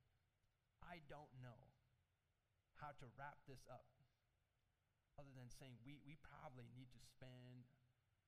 [0.82, 1.72] I don't know
[2.80, 3.86] how to wrap this up
[5.20, 7.68] other than saying we, we probably need to spend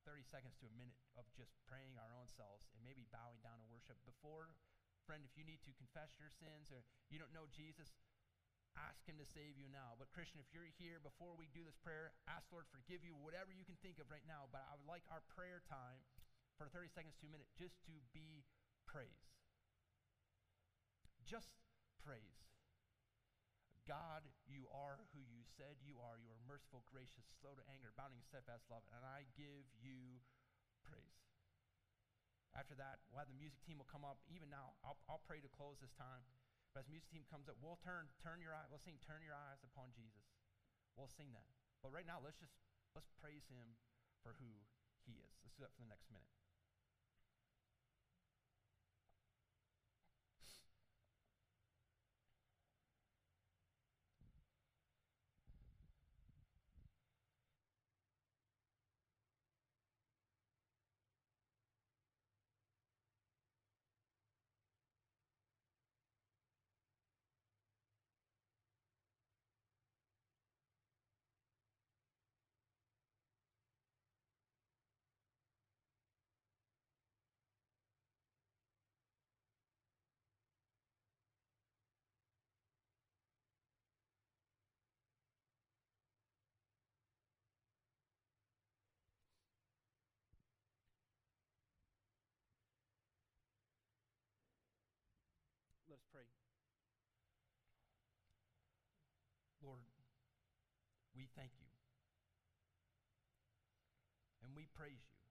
[0.04, 3.56] 30 seconds to a minute of just praying our own selves and maybe bowing down
[3.62, 3.96] in worship.
[4.04, 4.52] Before,
[5.12, 7.92] friend, if you need to confess your sins or you don't know Jesus,
[8.80, 9.92] ask him to save you now.
[10.00, 13.52] But Christian, if you're here before we do this prayer, ask Lord forgive you, whatever
[13.52, 14.48] you can think of right now.
[14.48, 16.00] But I would like our prayer time
[16.56, 18.40] for 30 seconds to a minute just to be
[18.88, 19.36] praise.
[21.28, 21.52] Just
[22.00, 22.48] praise.
[23.84, 26.16] God, you are who you said you are.
[26.16, 30.24] You are merciful, gracious, slow to anger, abounding in steadfast love, and I give you
[30.88, 31.31] praise.
[32.52, 34.20] After that, we'll have the music team will come up.
[34.28, 36.24] Even now, I'll, I'll pray to close this time.
[36.72, 39.36] But as music team comes up, we'll turn, turn your eye, we'll sing Turn Your
[39.36, 40.24] Eyes Upon Jesus.
[40.96, 41.48] We'll sing that.
[41.80, 42.52] But right now, let's just
[42.96, 43.76] let's praise him
[44.20, 44.48] for who
[45.04, 45.32] he is.
[45.44, 46.28] Let's do that for the next minute.
[96.02, 96.26] Let us pray.
[99.62, 99.86] Lord,
[101.14, 101.70] we thank you.
[104.42, 105.22] And we praise you.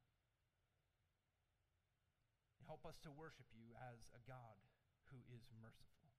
[2.63, 4.63] Help us to worship you as a God
[5.11, 6.15] who is merciful.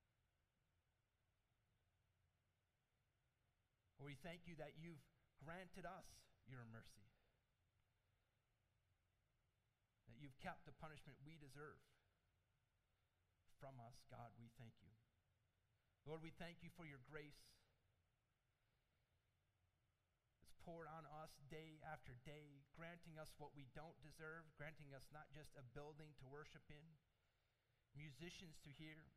[4.05, 5.01] We thank you that you've
[5.41, 6.05] granted us
[6.45, 7.09] your mercy,
[10.11, 11.81] that you've kept the punishment we deserve
[13.73, 14.93] from us, God, we thank you.
[16.05, 17.41] Lord, we thank you for your grace.
[20.45, 25.09] It's poured on us day after day, granting us what we don't deserve, granting us
[25.09, 26.85] not just a building to worship in,
[27.97, 29.09] musicians to hear,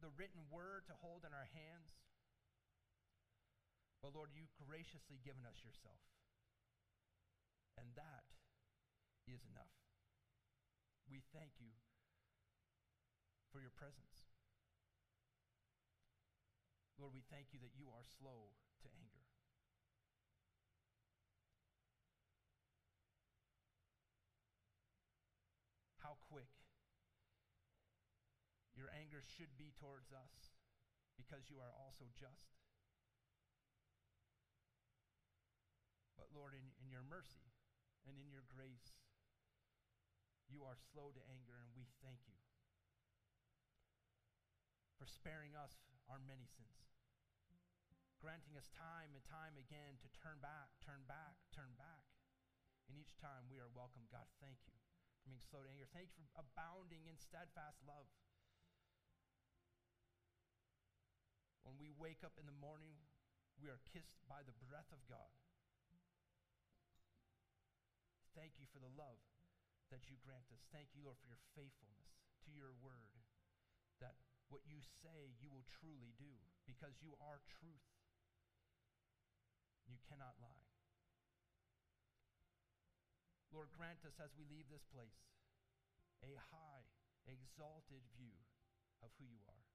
[0.00, 1.92] the written word to hold in our hands.
[4.00, 6.00] But Lord, you've graciously given us yourself.
[7.76, 8.24] And that
[9.28, 9.76] is enough.
[11.12, 11.76] We thank you
[13.56, 14.28] for your presence.
[17.00, 18.52] Lord, we thank you that you are slow
[18.84, 19.24] to anger.
[26.04, 26.52] How quick
[28.76, 30.52] your anger should be towards us
[31.16, 32.60] because you are also just.
[36.20, 37.48] But Lord, in, in your mercy
[38.04, 38.92] and in your grace,
[40.44, 42.36] you are slow to anger, and we thank you
[44.96, 45.76] for sparing us
[46.08, 46.96] our many sins,
[48.20, 52.04] granting us time and time again to turn back, turn back, turn back.
[52.88, 54.06] And each time we are welcome.
[54.08, 54.80] God, thank you for
[55.26, 55.90] being slow to anger.
[55.90, 58.06] Thank you for abounding in steadfast love.
[61.66, 62.94] When we wake up in the morning,
[63.58, 65.34] we are kissed by the breath of God.
[68.38, 69.18] Thank you for the love
[69.90, 70.62] that you grant us.
[70.70, 72.14] Thank you, Lord, for your faithfulness
[72.46, 73.18] to your word
[73.98, 74.14] that
[74.48, 76.34] what you say you will truly do
[76.66, 77.88] because you are truth.
[79.86, 80.66] You cannot lie.
[83.54, 85.22] Lord, grant us as we leave this place
[86.24, 86.86] a high,
[87.28, 88.36] exalted view
[89.02, 89.66] of who you are.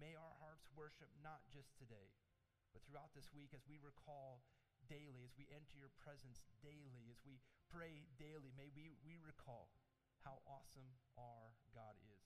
[0.00, 2.14] May our hearts worship not just today,
[2.72, 4.42] But throughout this week, as we recall
[4.88, 7.36] daily, as we enter your presence daily, as we
[7.68, 9.68] pray daily, may we, we recall
[10.24, 12.21] how awesome our God is.